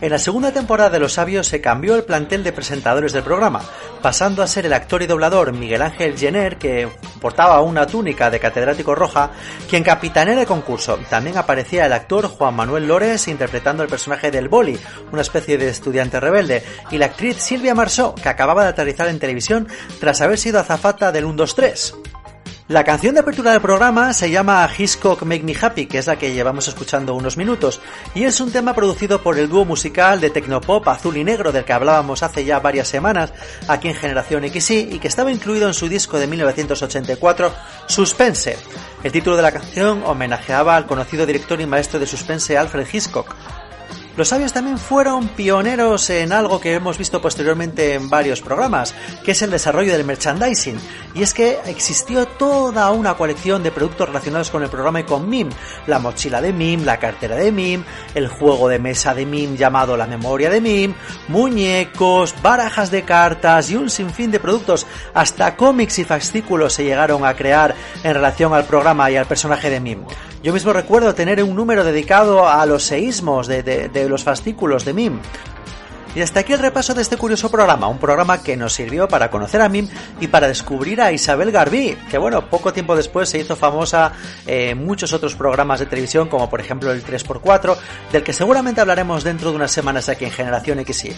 En 0.00 0.10
la 0.10 0.18
segunda 0.18 0.50
temporada 0.50 0.88
de 0.88 0.98
Los 0.98 1.12
Sabios 1.12 1.46
se 1.46 1.60
cambió 1.60 1.94
el 1.94 2.04
plantel 2.04 2.42
de 2.42 2.52
presentadores 2.52 3.12
del 3.12 3.22
programa, 3.22 3.60
pasando 4.00 4.42
a 4.42 4.46
ser 4.46 4.64
el 4.64 4.72
actor 4.72 5.02
y 5.02 5.06
doblador 5.06 5.52
Miguel 5.52 5.82
Ángel 5.82 6.16
Jenner, 6.16 6.56
que 6.56 6.88
portaba 7.20 7.60
una 7.60 7.86
túnica 7.86 8.30
de 8.30 8.40
catedrático 8.40 8.94
roja, 8.94 9.30
quien 9.68 9.82
capitaneaba 9.82 10.40
el 10.40 10.46
concurso. 10.46 10.98
También 11.10 11.36
aparecía 11.36 11.84
el 11.84 11.92
actor 11.92 12.28
Juan 12.28 12.56
Manuel 12.56 12.88
Lores 12.88 13.28
interpretando 13.28 13.82
el 13.82 13.90
personaje 13.90 14.30
del 14.30 14.48
Boli, 14.48 14.78
una 15.12 15.20
especie 15.20 15.58
de 15.58 15.68
estudiante 15.68 16.18
rebelde, 16.18 16.62
y 16.90 16.96
la 16.96 17.06
actriz 17.06 17.36
Silvia 17.36 17.74
Marsó, 17.74 18.14
que 18.14 18.30
acababa 18.30 18.62
de 18.62 18.70
aterrizar 18.70 19.08
en 19.08 19.18
televisión 19.18 19.68
tras 20.00 20.22
haber 20.22 20.38
sido 20.38 20.60
azafata 20.60 21.12
del 21.12 21.26
1-2-3. 21.26 22.19
La 22.70 22.84
canción 22.84 23.14
de 23.14 23.20
apertura 23.22 23.50
del 23.50 23.60
programa 23.60 24.12
se 24.12 24.30
llama 24.30 24.70
Hitchcock 24.78 25.24
Make 25.24 25.42
Me 25.42 25.56
Happy, 25.60 25.86
que 25.86 25.98
es 25.98 26.06
la 26.06 26.14
que 26.14 26.32
llevamos 26.32 26.68
escuchando 26.68 27.16
unos 27.16 27.36
minutos, 27.36 27.80
y 28.14 28.22
es 28.22 28.40
un 28.40 28.52
tema 28.52 28.74
producido 28.74 29.20
por 29.24 29.36
el 29.40 29.48
dúo 29.48 29.64
musical 29.64 30.20
de 30.20 30.30
Tecnopop 30.30 30.86
Azul 30.86 31.16
y 31.16 31.24
Negro 31.24 31.50
del 31.50 31.64
que 31.64 31.72
hablábamos 31.72 32.22
hace 32.22 32.44
ya 32.44 32.60
varias 32.60 32.86
semanas 32.86 33.32
aquí 33.66 33.88
en 33.88 33.96
Generación 33.96 34.48
XY 34.48 34.88
y 34.92 35.00
que 35.00 35.08
estaba 35.08 35.32
incluido 35.32 35.66
en 35.66 35.74
su 35.74 35.88
disco 35.88 36.20
de 36.20 36.28
1984 36.28 37.52
Suspense. 37.88 38.56
El 39.02 39.10
título 39.10 39.34
de 39.34 39.42
la 39.42 39.50
canción 39.50 40.04
homenajeaba 40.04 40.76
al 40.76 40.86
conocido 40.86 41.26
director 41.26 41.60
y 41.60 41.66
maestro 41.66 41.98
de 41.98 42.06
suspense 42.06 42.56
Alfred 42.56 42.86
Hitchcock. 42.92 43.34
Los 44.20 44.28
sabios 44.28 44.52
también 44.52 44.76
fueron 44.76 45.28
pioneros 45.28 46.10
en 46.10 46.34
algo 46.34 46.60
que 46.60 46.74
hemos 46.74 46.98
visto 46.98 47.22
posteriormente 47.22 47.94
en 47.94 48.10
varios 48.10 48.42
programas, 48.42 48.94
que 49.24 49.30
es 49.30 49.40
el 49.40 49.50
desarrollo 49.50 49.94
del 49.94 50.04
merchandising. 50.04 50.78
Y 51.14 51.22
es 51.22 51.32
que 51.32 51.58
existió 51.64 52.26
toda 52.26 52.90
una 52.90 53.14
colección 53.14 53.62
de 53.62 53.70
productos 53.70 54.08
relacionados 54.08 54.50
con 54.50 54.62
el 54.62 54.68
programa 54.68 55.00
y 55.00 55.04
con 55.04 55.26
MIM. 55.26 55.48
La 55.86 56.00
mochila 56.00 56.42
de 56.42 56.52
MIM, 56.52 56.84
la 56.84 56.98
cartera 56.98 57.34
de 57.34 57.50
MIM, 57.50 57.82
el 58.14 58.28
juego 58.28 58.68
de 58.68 58.78
mesa 58.78 59.14
de 59.14 59.24
MIM 59.24 59.56
llamado 59.56 59.96
la 59.96 60.06
memoria 60.06 60.50
de 60.50 60.60
MIM, 60.60 60.92
muñecos, 61.28 62.34
barajas 62.42 62.90
de 62.90 63.04
cartas 63.04 63.70
y 63.70 63.76
un 63.76 63.88
sinfín 63.88 64.30
de 64.30 64.38
productos, 64.38 64.86
hasta 65.14 65.56
cómics 65.56 65.98
y 65.98 66.04
fascículos 66.04 66.74
se 66.74 66.84
llegaron 66.84 67.24
a 67.24 67.34
crear 67.34 67.74
en 68.04 68.12
relación 68.12 68.52
al 68.52 68.66
programa 68.66 69.10
y 69.10 69.16
al 69.16 69.24
personaje 69.24 69.70
de 69.70 69.80
MIM. 69.80 70.04
Yo 70.42 70.54
mismo 70.54 70.72
recuerdo 70.72 71.14
tener 71.14 71.42
un 71.42 71.54
número 71.54 71.84
dedicado 71.84 72.48
a 72.48 72.64
los 72.64 72.84
seísmos 72.84 73.46
de, 73.46 73.62
de 73.62 74.08
los 74.08 74.24
fascículos 74.24 74.86
de 74.86 74.94
MIM. 74.94 75.20
Y 76.14 76.22
hasta 76.22 76.40
aquí 76.40 76.52
el 76.52 76.58
repaso 76.58 76.92
de 76.92 77.02
este 77.02 77.16
curioso 77.16 77.50
programa, 77.50 77.86
un 77.86 77.98
programa 77.98 78.42
que 78.42 78.56
nos 78.56 78.72
sirvió 78.72 79.06
para 79.06 79.30
conocer 79.30 79.60
a 79.60 79.68
Mim 79.68 79.88
y 80.20 80.26
para 80.26 80.48
descubrir 80.48 81.00
a 81.00 81.12
Isabel 81.12 81.52
Garbí, 81.52 81.96
que 82.10 82.18
bueno, 82.18 82.48
poco 82.50 82.72
tiempo 82.72 82.96
después 82.96 83.28
se 83.28 83.38
hizo 83.38 83.54
famosa 83.54 84.12
en 84.44 84.84
muchos 84.84 85.12
otros 85.12 85.36
programas 85.36 85.78
de 85.78 85.86
televisión, 85.86 86.28
como 86.28 86.50
por 86.50 86.60
ejemplo 86.60 86.90
el 86.90 87.04
3x4, 87.04 87.76
del 88.10 88.24
que 88.24 88.32
seguramente 88.32 88.80
hablaremos 88.80 89.22
dentro 89.22 89.50
de 89.50 89.56
unas 89.56 89.70
semanas 89.70 90.08
aquí 90.08 90.24
en 90.24 90.32
Generación 90.32 90.84
XY. 90.84 91.14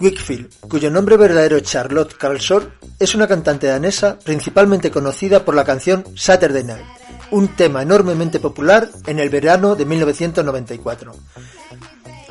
Wickfield, 0.00 0.48
cuyo 0.66 0.90
nombre 0.90 1.18
verdadero 1.18 1.58
es 1.58 1.64
Charlotte 1.64 2.16
Carlson, 2.16 2.72
es 2.98 3.14
una 3.14 3.28
cantante 3.28 3.66
danesa 3.66 4.18
principalmente 4.18 4.90
conocida 4.90 5.44
por 5.44 5.54
la 5.54 5.66
canción 5.66 6.04
Saturday 6.16 6.64
Night, 6.64 6.86
un 7.32 7.48
tema 7.48 7.82
enormemente 7.82 8.40
popular 8.40 8.88
en 9.06 9.18
el 9.18 9.28
verano 9.28 9.76
de 9.76 9.84
1994. 9.84 11.12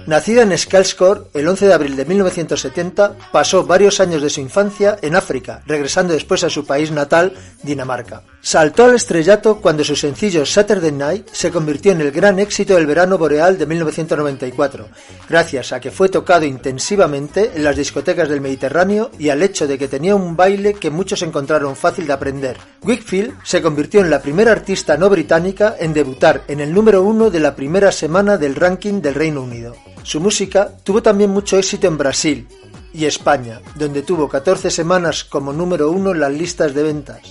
Nacida 0.08 0.42
en 0.42 0.58
Skalskor 0.58 1.30
el 1.36 1.48
11 1.48 1.68
de 1.68 1.74
abril 1.76 1.96
de 1.96 2.06
1970, 2.06 3.18
pasó 3.32 3.68
varios 3.68 4.00
años 4.00 4.24
de 4.24 4.32
su 4.32 4.42
infancia 4.42 4.98
en 5.04 5.16
África, 5.16 5.62
regresando 5.68 6.16
después 6.16 6.44
a 6.44 6.50
su 6.50 6.66
país 6.66 6.90
natal, 6.90 7.34
Dinamarca. 7.62 8.24
Saltó 8.46 8.84
al 8.84 8.96
estrellato 8.96 9.62
cuando 9.62 9.86
su 9.86 9.96
sencillo 9.96 10.46
Saturday 10.46 10.92
Night 10.92 11.30
se 11.32 11.50
convirtió 11.50 11.94
en 11.94 12.02
el 12.02 12.12
gran 12.12 12.40
éxito 12.40 12.76
del 12.76 12.86
verano 12.86 13.18
boreal 13.18 13.58
de 13.58 13.66
1994, 13.66 14.90
gracias 15.30 15.72
a 15.72 15.80
que 15.80 15.92
fue 15.92 16.10
tocado 16.10 16.44
intensivamente 16.44 17.54
en 17.56 17.64
las 17.64 17.78
discotecas 17.78 18.28
del 18.28 18.42
Mediterráneo 18.42 19.12
y 19.18 19.30
al 19.30 19.42
hecho 19.42 19.66
de 19.66 19.78
que 19.78 19.88
tenía 19.88 20.14
un 20.14 20.36
baile 20.36 20.74
que 20.74 20.90
muchos 20.90 21.22
encontraron 21.22 21.78
fácil 21.78 22.06
de 22.06 22.12
aprender. 22.12 22.58
Wickfield 22.84 23.34
se 23.46 23.62
convirtió 23.62 24.02
en 24.02 24.10
la 24.10 24.22
primera 24.22 24.52
artista 24.52 24.98
no 24.98 25.10
británica 25.10 25.78
en 25.80 25.94
debutar 25.94 26.44
en 26.50 26.60
el 26.60 26.74
número 26.74 27.02
uno 27.02 27.30
de 27.30 27.40
la 27.40 27.56
primera 27.56 27.94
semana 27.94 28.38
del 28.38 28.56
ranking 28.56 29.02
del 29.02 29.16
Reino 29.16 29.42
Unido. 29.42 29.74
Su 30.04 30.20
música 30.20 30.70
tuvo 30.84 31.02
también 31.02 31.30
mucho 31.30 31.58
éxito 31.58 31.88
en 31.88 31.98
Brasil 31.98 32.48
y 32.94 33.06
España, 33.06 33.62
donde 33.76 34.02
tuvo 34.02 34.28
14 34.28 34.70
semanas 34.70 35.24
como 35.24 35.54
número 35.54 35.90
uno 35.92 36.12
en 36.12 36.20
las 36.20 36.34
listas 36.34 36.74
de 36.74 36.84
ventas. 36.84 37.22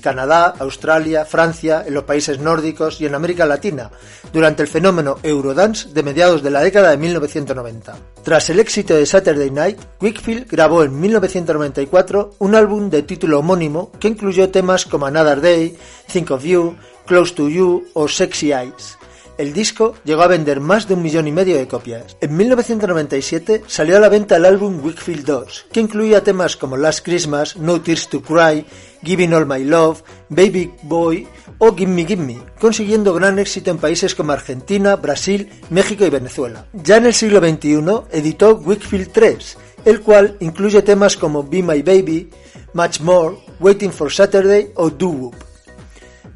Canadá, 0.00 0.54
Australia, 0.58 1.24
Francia, 1.24 1.84
en 1.86 1.94
los 1.94 2.04
países 2.04 2.38
nórdicos 2.40 3.00
y 3.00 3.06
en 3.06 3.14
América 3.14 3.46
Latina, 3.46 3.90
durante 4.32 4.62
el 4.62 4.68
fenómeno 4.68 5.18
Eurodance 5.22 5.88
de 5.90 6.02
mediados 6.02 6.42
de 6.42 6.50
la 6.50 6.62
década 6.62 6.90
de 6.90 6.96
1990. 6.96 7.96
Tras 8.22 8.50
el 8.50 8.60
éxito 8.60 8.94
de 8.94 9.06
Saturday 9.06 9.50
Night, 9.50 9.78
Wickfield 10.00 10.48
grabó 10.48 10.82
en 10.82 10.98
1994 10.98 12.34
un 12.38 12.54
álbum 12.54 12.90
de 12.90 13.02
título 13.02 13.38
homónimo 13.38 13.92
que 13.98 14.08
incluyó 14.08 14.50
temas 14.50 14.86
como 14.86 15.06
Another 15.06 15.40
Day, 15.40 15.76
Think 16.12 16.30
of 16.30 16.44
You, 16.44 16.76
Close 17.06 17.34
to 17.34 17.48
You 17.48 17.84
o 17.94 18.08
Sexy 18.08 18.52
Eyes. 18.52 18.98
El 19.40 19.54
disco 19.54 19.94
llegó 20.04 20.20
a 20.20 20.26
vender 20.26 20.60
más 20.60 20.86
de 20.86 20.92
un 20.92 21.02
millón 21.02 21.26
y 21.26 21.32
medio 21.32 21.56
de 21.56 21.66
copias. 21.66 22.14
En 22.20 22.36
1997 22.36 23.62
salió 23.66 23.96
a 23.96 24.00
la 24.00 24.10
venta 24.10 24.36
el 24.36 24.44
álbum 24.44 24.84
Wickfield 24.84 25.24
2, 25.24 25.66
que 25.72 25.80
incluía 25.80 26.22
temas 26.22 26.58
como 26.58 26.76
Last 26.76 27.02
Christmas, 27.02 27.56
No 27.56 27.80
Tears 27.80 28.08
to 28.08 28.20
Cry, 28.20 28.66
Giving 29.02 29.32
All 29.32 29.46
My 29.46 29.64
Love, 29.64 30.02
Baby 30.28 30.72
Boy 30.82 31.26
o 31.58 31.74
Gimme 31.74 32.06
Gimme, 32.06 32.38
consiguiendo 32.58 33.14
gran 33.14 33.38
éxito 33.38 33.70
en 33.70 33.78
países 33.78 34.14
como 34.14 34.32
Argentina, 34.32 34.96
Brasil, 34.96 35.50
México 35.70 36.04
y 36.04 36.10
Venezuela. 36.10 36.66
Ya 36.72 36.96
en 36.96 37.06
el 37.06 37.14
siglo 37.14 37.40
XXI 37.40 37.82
editó 38.12 38.56
Wickfield 38.56 39.12
3, 39.12 39.58
el 39.84 40.00
cual 40.00 40.36
incluye 40.40 40.82
temas 40.82 41.16
como 41.16 41.42
Be 41.42 41.62
My 41.62 41.82
Baby, 41.82 42.30
Much 42.72 43.00
More, 43.00 43.36
Waiting 43.58 43.92
for 43.92 44.12
Saturday 44.12 44.72
o 44.74 44.90
Do 44.90 45.08
Whoop. 45.08 45.36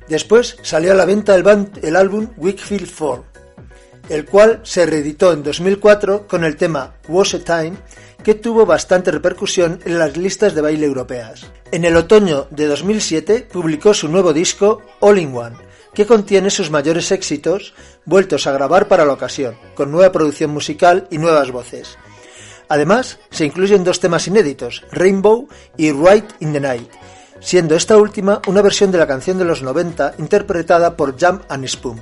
Después 0.08 0.58
salió 0.62 0.92
a 0.92 0.94
la 0.94 1.06
venta 1.06 1.34
el, 1.34 1.44
el 1.82 1.96
álbum 1.96 2.28
Wickfield 2.36 2.90
4, 2.96 3.24
el 4.10 4.26
cual 4.26 4.60
se 4.62 4.84
reeditó 4.84 5.32
en 5.32 5.42
2004 5.42 6.26
con 6.26 6.44
el 6.44 6.56
tema 6.56 6.96
Was 7.08 7.34
a 7.34 7.38
Time, 7.38 7.72
que 8.24 8.34
tuvo 8.34 8.66
bastante 8.66 9.12
repercusión 9.12 9.78
en 9.84 9.98
las 9.98 10.16
listas 10.16 10.54
de 10.54 10.62
baile 10.62 10.86
europeas. 10.86 11.46
En 11.70 11.84
el 11.84 11.94
otoño 11.96 12.48
de 12.50 12.66
2007 12.66 13.46
publicó 13.52 13.94
su 13.94 14.08
nuevo 14.08 14.32
disco 14.32 14.82
All 15.00 15.18
in 15.18 15.36
One, 15.36 15.56
que 15.92 16.06
contiene 16.06 16.50
sus 16.50 16.70
mayores 16.70 17.12
éxitos 17.12 17.74
vueltos 18.04 18.46
a 18.46 18.52
grabar 18.52 18.88
para 18.88 19.04
la 19.04 19.12
ocasión, 19.12 19.56
con 19.74 19.92
nueva 19.92 20.10
producción 20.10 20.50
musical 20.50 21.06
y 21.10 21.18
nuevas 21.18 21.52
voces. 21.52 21.98
Además, 22.68 23.18
se 23.30 23.44
incluyen 23.44 23.84
dos 23.84 24.00
temas 24.00 24.26
inéditos, 24.26 24.84
Rainbow 24.90 25.46
y 25.76 25.92
Right 25.92 26.24
in 26.40 26.52
the 26.52 26.60
Night, 26.60 26.90
siendo 27.40 27.76
esta 27.76 27.98
última 27.98 28.40
una 28.46 28.62
versión 28.62 28.90
de 28.90 28.98
la 28.98 29.06
canción 29.06 29.38
de 29.38 29.44
los 29.44 29.62
90 29.62 30.14
interpretada 30.18 30.96
por 30.96 31.16
Jam 31.18 31.42
and 31.48 31.66
Spoon. 31.66 32.00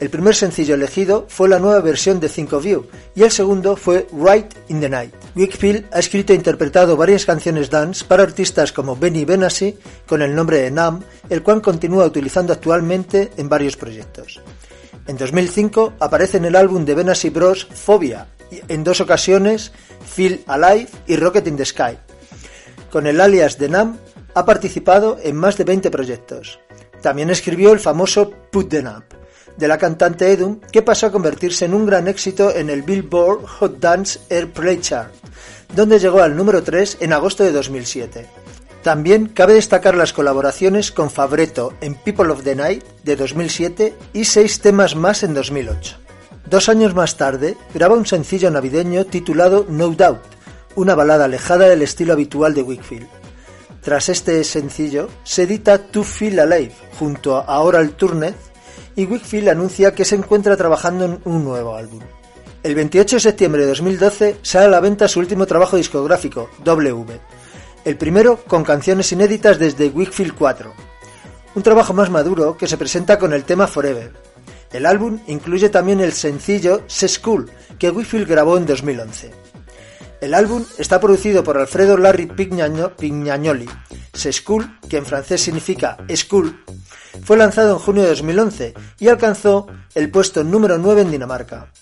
El 0.00 0.10
primer 0.10 0.36
sencillo 0.36 0.76
elegido 0.76 1.26
fue 1.28 1.48
la 1.48 1.58
nueva 1.58 1.80
versión 1.80 2.20
de 2.20 2.28
Think 2.28 2.52
of 2.52 2.64
You 2.64 2.86
y 3.16 3.24
el 3.24 3.32
segundo 3.32 3.74
fue 3.74 4.06
Right 4.12 4.54
in 4.68 4.80
the 4.80 4.88
Night. 4.88 5.12
Wickfield 5.34 5.86
ha 5.92 5.98
escrito 5.98 6.32
e 6.32 6.36
interpretado 6.36 6.96
varias 6.96 7.26
canciones 7.26 7.68
dance 7.68 8.04
para 8.04 8.22
artistas 8.22 8.72
como 8.72 8.94
Benny 8.94 9.24
Benassi 9.24 9.76
con 10.06 10.22
el 10.22 10.36
nombre 10.36 10.58
de 10.58 10.70
Nam, 10.70 11.02
el 11.28 11.42
cual 11.42 11.62
continúa 11.62 12.06
utilizando 12.06 12.52
actualmente 12.52 13.32
en 13.36 13.48
varios 13.48 13.76
proyectos. 13.76 14.40
En 15.08 15.16
2005 15.16 15.94
aparece 15.98 16.36
en 16.36 16.44
el 16.44 16.54
álbum 16.54 16.84
de 16.84 16.94
Benassi 16.94 17.30
Bros. 17.30 17.66
Phobia, 17.66 18.28
en 18.68 18.84
dos 18.84 19.00
ocasiones 19.00 19.72
Feel 20.06 20.44
Alive 20.46 20.88
y 21.08 21.16
Rocket 21.16 21.48
in 21.48 21.56
the 21.56 21.64
Sky. 21.64 21.98
Con 22.92 23.08
el 23.08 23.20
alias 23.20 23.58
de 23.58 23.68
Nam 23.68 23.98
ha 24.34 24.44
participado 24.44 25.18
en 25.24 25.34
más 25.34 25.58
de 25.58 25.64
20 25.64 25.90
proyectos. 25.90 26.60
También 27.02 27.30
escribió 27.30 27.72
el 27.72 27.80
famoso 27.80 28.30
Put 28.52 28.68
Them 28.68 28.86
Up, 28.86 29.04
de 29.58 29.68
la 29.68 29.76
cantante 29.76 30.32
Edum, 30.32 30.60
que 30.72 30.82
pasó 30.82 31.06
a 31.06 31.12
convertirse 31.12 31.64
en 31.64 31.74
un 31.74 31.84
gran 31.84 32.08
éxito 32.08 32.54
en 32.54 32.70
el 32.70 32.82
Billboard 32.82 33.44
Hot 33.44 33.80
Dance 33.80 34.20
Airplay 34.30 34.80
Chart, 34.80 35.12
donde 35.74 35.98
llegó 35.98 36.22
al 36.22 36.36
número 36.36 36.62
3 36.62 36.98
en 37.00 37.12
agosto 37.12 37.42
de 37.42 37.52
2007. 37.52 38.26
También 38.82 39.26
cabe 39.26 39.54
destacar 39.54 39.96
las 39.96 40.12
colaboraciones 40.12 40.92
con 40.92 41.10
Fabreto 41.10 41.74
en 41.80 41.94
People 41.94 42.30
of 42.30 42.44
the 42.44 42.54
Night 42.54 42.84
de 43.02 43.16
2007 43.16 43.94
y 44.12 44.24
seis 44.24 44.60
temas 44.60 44.94
más 44.94 45.24
en 45.24 45.34
2008. 45.34 45.96
Dos 46.48 46.68
años 46.68 46.94
más 46.94 47.16
tarde, 47.16 47.56
graba 47.74 47.96
un 47.96 48.06
sencillo 48.06 48.50
navideño 48.50 49.04
titulado 49.04 49.66
No 49.68 49.88
Doubt, 49.90 50.22
una 50.76 50.94
balada 50.94 51.24
alejada 51.24 51.68
del 51.68 51.82
estilo 51.82 52.12
habitual 52.12 52.54
de 52.54 52.62
Wickfield. 52.62 53.08
Tras 53.82 54.08
este 54.08 54.42
sencillo, 54.44 55.08
se 55.24 55.42
edita 55.42 55.78
To 55.78 56.04
Feel 56.04 56.38
Alive 56.38 56.72
junto 56.98 57.36
a 57.36 57.60
Oral 57.60 57.90
Turned 57.90 58.34
y 58.98 59.04
Wickfield 59.04 59.48
anuncia 59.48 59.94
que 59.94 60.04
se 60.04 60.16
encuentra 60.16 60.56
trabajando 60.56 61.04
en 61.04 61.20
un 61.24 61.44
nuevo 61.44 61.76
álbum. 61.76 62.00
El 62.64 62.74
28 62.74 63.16
de 63.16 63.20
septiembre 63.20 63.62
de 63.62 63.68
2012 63.68 64.38
sale 64.42 64.66
a 64.66 64.68
la 64.68 64.80
venta 64.80 65.06
su 65.06 65.20
último 65.20 65.46
trabajo 65.46 65.76
discográfico, 65.76 66.50
W, 66.64 67.20
el 67.84 67.96
primero 67.96 68.38
con 68.48 68.64
canciones 68.64 69.12
inéditas 69.12 69.60
desde 69.60 69.86
Wickfield 69.86 70.34
4, 70.34 70.72
un 71.54 71.62
trabajo 71.62 71.94
más 71.94 72.10
maduro 72.10 72.56
que 72.56 72.66
se 72.66 72.76
presenta 72.76 73.20
con 73.20 73.32
el 73.32 73.44
tema 73.44 73.68
Forever. 73.68 74.14
El 74.72 74.84
álbum 74.84 75.20
incluye 75.28 75.68
también 75.68 76.00
el 76.00 76.12
sencillo 76.12 76.82
Se 76.88 77.06
School, 77.06 77.48
que 77.78 77.90
Wickfield 77.90 78.28
grabó 78.28 78.58
en 78.58 78.66
2011. 78.66 79.30
El 80.20 80.34
álbum 80.34 80.64
está 80.78 81.00
producido 81.00 81.44
por 81.44 81.58
Alfredo 81.58 81.96
Larry 81.96 82.26
Pignagnoli. 82.26 83.68
Se 84.12 84.32
School, 84.32 84.78
que 84.88 84.96
en 84.96 85.06
francés 85.06 85.40
significa 85.40 85.96
School, 86.14 86.64
fue 87.22 87.36
lanzado 87.36 87.72
en 87.72 87.78
junio 87.78 88.02
de 88.02 88.08
2011 88.10 88.74
y 88.98 89.08
alcanzó 89.08 89.66
el 89.94 90.10
puesto 90.10 90.42
número 90.42 90.78
9 90.78 91.02
en 91.02 91.10
Dinamarca. 91.10 91.72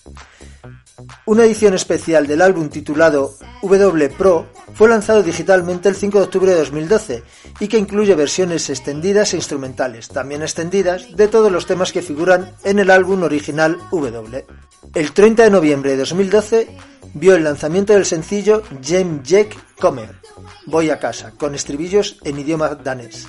Una 1.25 1.45
edición 1.45 1.73
especial 1.73 2.25
del 2.25 2.41
álbum 2.41 2.69
titulado 2.69 3.35
W 3.61 4.09
Pro 4.09 4.47
fue 4.73 4.89
lanzado 4.89 5.23
digitalmente 5.23 5.89
el 5.89 5.95
5 5.95 6.17
de 6.17 6.23
octubre 6.23 6.51
de 6.51 6.59
2012 6.59 7.23
y 7.59 7.67
que 7.67 7.77
incluye 7.77 8.15
versiones 8.15 8.69
extendidas 8.69 9.33
e 9.33 9.37
instrumentales, 9.37 10.09
también 10.09 10.41
extendidas, 10.41 11.15
de 11.15 11.27
todos 11.27 11.51
los 11.51 11.65
temas 11.65 11.91
que 11.91 12.01
figuran 12.01 12.51
en 12.63 12.79
el 12.79 12.89
álbum 12.89 13.23
original 13.23 13.77
W. 13.91 14.45
El 14.93 15.11
30 15.11 15.43
de 15.43 15.51
noviembre 15.51 15.91
de 15.91 15.97
2012 15.97 16.67
vio 17.13 17.35
el 17.35 17.43
lanzamiento 17.43 17.93
del 17.93 18.05
sencillo 18.05 18.63
Jem 18.81 19.23
Jack 19.23 19.75
Comer, 19.79 20.15
Voy 20.65 20.89
a 20.89 20.99
casa, 20.99 21.31
con 21.31 21.55
estribillos 21.55 22.17
en 22.23 22.39
idioma 22.39 22.75
danés. 22.75 23.27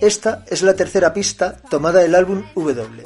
Esta 0.00 0.44
es 0.48 0.62
la 0.62 0.74
tercera 0.74 1.12
pista 1.12 1.56
tomada 1.70 2.00
del 2.00 2.14
álbum 2.14 2.44
W. 2.54 3.02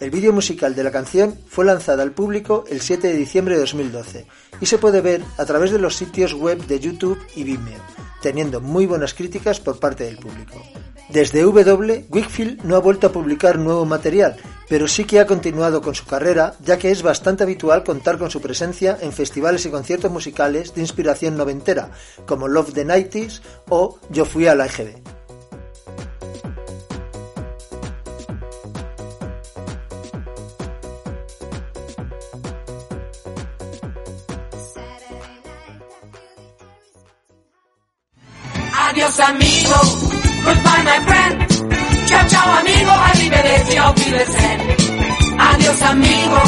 El 0.00 0.10
vídeo 0.10 0.32
musical 0.32 0.74
de 0.74 0.84
la 0.84 0.90
canción 0.90 1.38
fue 1.46 1.64
lanzada 1.64 2.02
al 2.02 2.12
público 2.12 2.64
el 2.68 2.80
7 2.80 3.08
de 3.08 3.16
diciembre 3.16 3.54
de 3.54 3.60
2012 3.60 4.26
y 4.60 4.66
se 4.66 4.78
puede 4.78 5.00
ver 5.00 5.22
a 5.38 5.44
través 5.44 5.70
de 5.70 5.78
los 5.78 5.96
sitios 5.96 6.34
web 6.34 6.64
de 6.66 6.80
YouTube 6.80 7.18
y 7.34 7.44
Vimeo, 7.44 7.80
teniendo 8.20 8.60
muy 8.60 8.86
buenas 8.86 9.14
críticas 9.14 9.60
por 9.60 9.78
parte 9.78 10.04
del 10.04 10.18
público. 10.18 10.60
Desde 11.08 11.42
W, 11.42 12.06
Wickfield 12.08 12.64
no 12.64 12.76
ha 12.76 12.80
vuelto 12.80 13.06
a 13.06 13.12
publicar 13.12 13.58
nuevo 13.58 13.84
material, 13.84 14.36
pero 14.68 14.88
sí 14.88 15.04
que 15.04 15.20
ha 15.20 15.26
continuado 15.26 15.82
con 15.82 15.94
su 15.94 16.06
carrera, 16.06 16.54
ya 16.60 16.78
que 16.78 16.90
es 16.90 17.02
bastante 17.02 17.44
habitual 17.44 17.84
contar 17.84 18.18
con 18.18 18.30
su 18.30 18.40
presencia 18.40 18.96
en 19.00 19.12
festivales 19.12 19.66
y 19.66 19.70
conciertos 19.70 20.10
musicales 20.10 20.74
de 20.74 20.80
inspiración 20.80 21.36
noventera, 21.36 21.90
como 22.26 22.48
Love 22.48 22.72
the 22.72 22.84
Nighties 22.84 23.42
o 23.68 23.98
Yo 24.10 24.24
fui 24.24 24.46
a 24.46 24.54
la 24.54 24.66
EGB. 24.66 25.14
Adiós 38.76 39.20
amigo, 39.20 40.13
goodbye 40.44 40.82
my 40.84 40.98
friend. 41.08 41.34
Chao 42.06 42.28
chao 42.28 42.48
amigo, 42.60 42.90
arrivederci, 42.90 43.78
auf 43.78 43.96
Wiedersehen. 44.04 44.60
Adiós 45.38 45.82
amigo, 45.82 46.38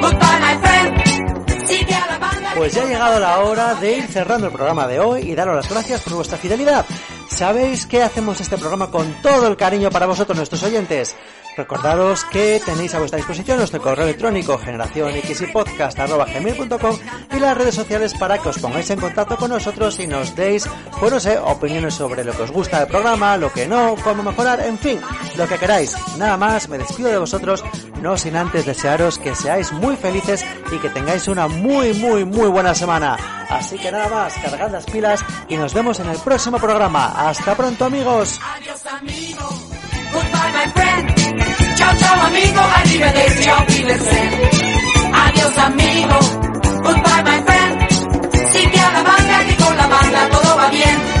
goodbye 0.00 0.40
my 0.46 0.56
friend. 0.62 1.66
Sigue 1.66 1.94
a 1.94 2.06
la 2.06 2.18
banda. 2.18 2.52
Pues 2.56 2.74
ya 2.74 2.82
ha 2.82 2.86
llegado 2.86 3.20
la 3.20 3.38
hora 3.40 3.74
de 3.74 3.98
ir 3.98 4.06
cerrando 4.08 4.46
el 4.48 4.52
programa 4.52 4.86
de 4.86 5.00
hoy 5.00 5.30
y 5.30 5.34
daros 5.34 5.56
las 5.56 5.68
gracias 5.68 6.00
por 6.02 6.14
vuestra 6.14 6.38
fidelidad. 6.38 6.84
Sabéis 7.38 7.86
que 7.86 8.02
hacemos 8.02 8.40
este 8.40 8.58
programa 8.58 8.90
con 8.90 9.22
todo 9.22 9.46
el 9.46 9.56
cariño 9.56 9.90
para 9.90 10.06
vosotros, 10.06 10.36
nuestros 10.36 10.60
oyentes. 10.64 11.14
Recordaros 11.56 12.24
que 12.24 12.60
tenéis 12.66 12.96
a 12.96 12.98
vuestra 12.98 13.16
disposición 13.16 13.58
nuestro 13.58 13.80
correo 13.80 14.06
electrónico 14.06 14.58
generación 14.58 15.12
gmail.com 15.12 16.98
y 17.36 17.38
las 17.38 17.56
redes 17.56 17.76
sociales 17.76 18.14
para 18.14 18.38
que 18.38 18.48
os 18.48 18.58
pongáis 18.58 18.90
en 18.90 18.98
contacto 18.98 19.36
con 19.36 19.50
nosotros 19.50 20.00
y 20.00 20.08
nos 20.08 20.34
deis, 20.34 20.68
pues 20.98 21.12
no 21.12 21.20
sé, 21.20 21.38
opiniones 21.38 21.94
sobre 21.94 22.24
lo 22.24 22.32
que 22.32 22.42
os 22.42 22.50
gusta 22.50 22.80
del 22.80 22.88
programa, 22.88 23.36
lo 23.36 23.52
que 23.52 23.68
no, 23.68 23.94
cómo 24.02 24.24
mejorar, 24.24 24.60
en 24.60 24.76
fin, 24.76 25.00
lo 25.36 25.46
que 25.46 25.58
queráis. 25.58 25.96
Nada 26.16 26.36
más, 26.36 26.68
me 26.68 26.78
despido 26.78 27.10
de 27.10 27.18
vosotros, 27.18 27.64
no 28.02 28.16
sin 28.16 28.34
antes 28.36 28.66
desearos 28.66 29.20
que 29.20 29.36
seáis 29.36 29.70
muy 29.72 29.94
felices 29.94 30.44
y 30.72 30.78
que 30.78 30.90
tengáis 30.90 31.28
una 31.28 31.46
muy, 31.46 31.92
muy, 31.94 32.24
muy 32.24 32.48
buena 32.48 32.74
semana. 32.74 33.16
Así 33.50 33.78
que 33.78 33.90
nada 33.90 34.08
más, 34.08 34.34
cargad 34.34 34.70
las 34.70 34.84
pilas 34.84 35.24
y 35.48 35.56
nos 35.56 35.72
vemos 35.72 35.98
en 36.00 36.08
el 36.08 36.18
próximo 36.18 36.58
programa. 36.58 37.27
Hasta 37.28 37.54
pronto 37.54 37.84
amigos. 37.84 38.40
Adiós 38.56 38.86
amigo. 38.86 39.48
Goodbye 40.14 40.52
my 40.54 40.72
friend. 40.72 41.76
Chao 41.76 41.94
chao 41.98 42.22
amigo. 42.22 42.58
Arrivederci, 42.58 43.50
auf 43.50 43.68
Wiedersehen. 43.68 44.32
Adiós 45.12 45.58
amigo. 45.58 46.18
Goodbye 46.84 47.22
my 47.24 47.42
friend. 47.44 48.50
Sigue 48.50 48.80
a 48.80 48.92
la 48.92 49.02
banda 49.02 49.44
que 49.46 49.56
con 49.62 49.76
la 49.76 49.86
banda 49.88 50.28
todo 50.30 50.56
va 50.56 50.68
bien. 50.70 51.17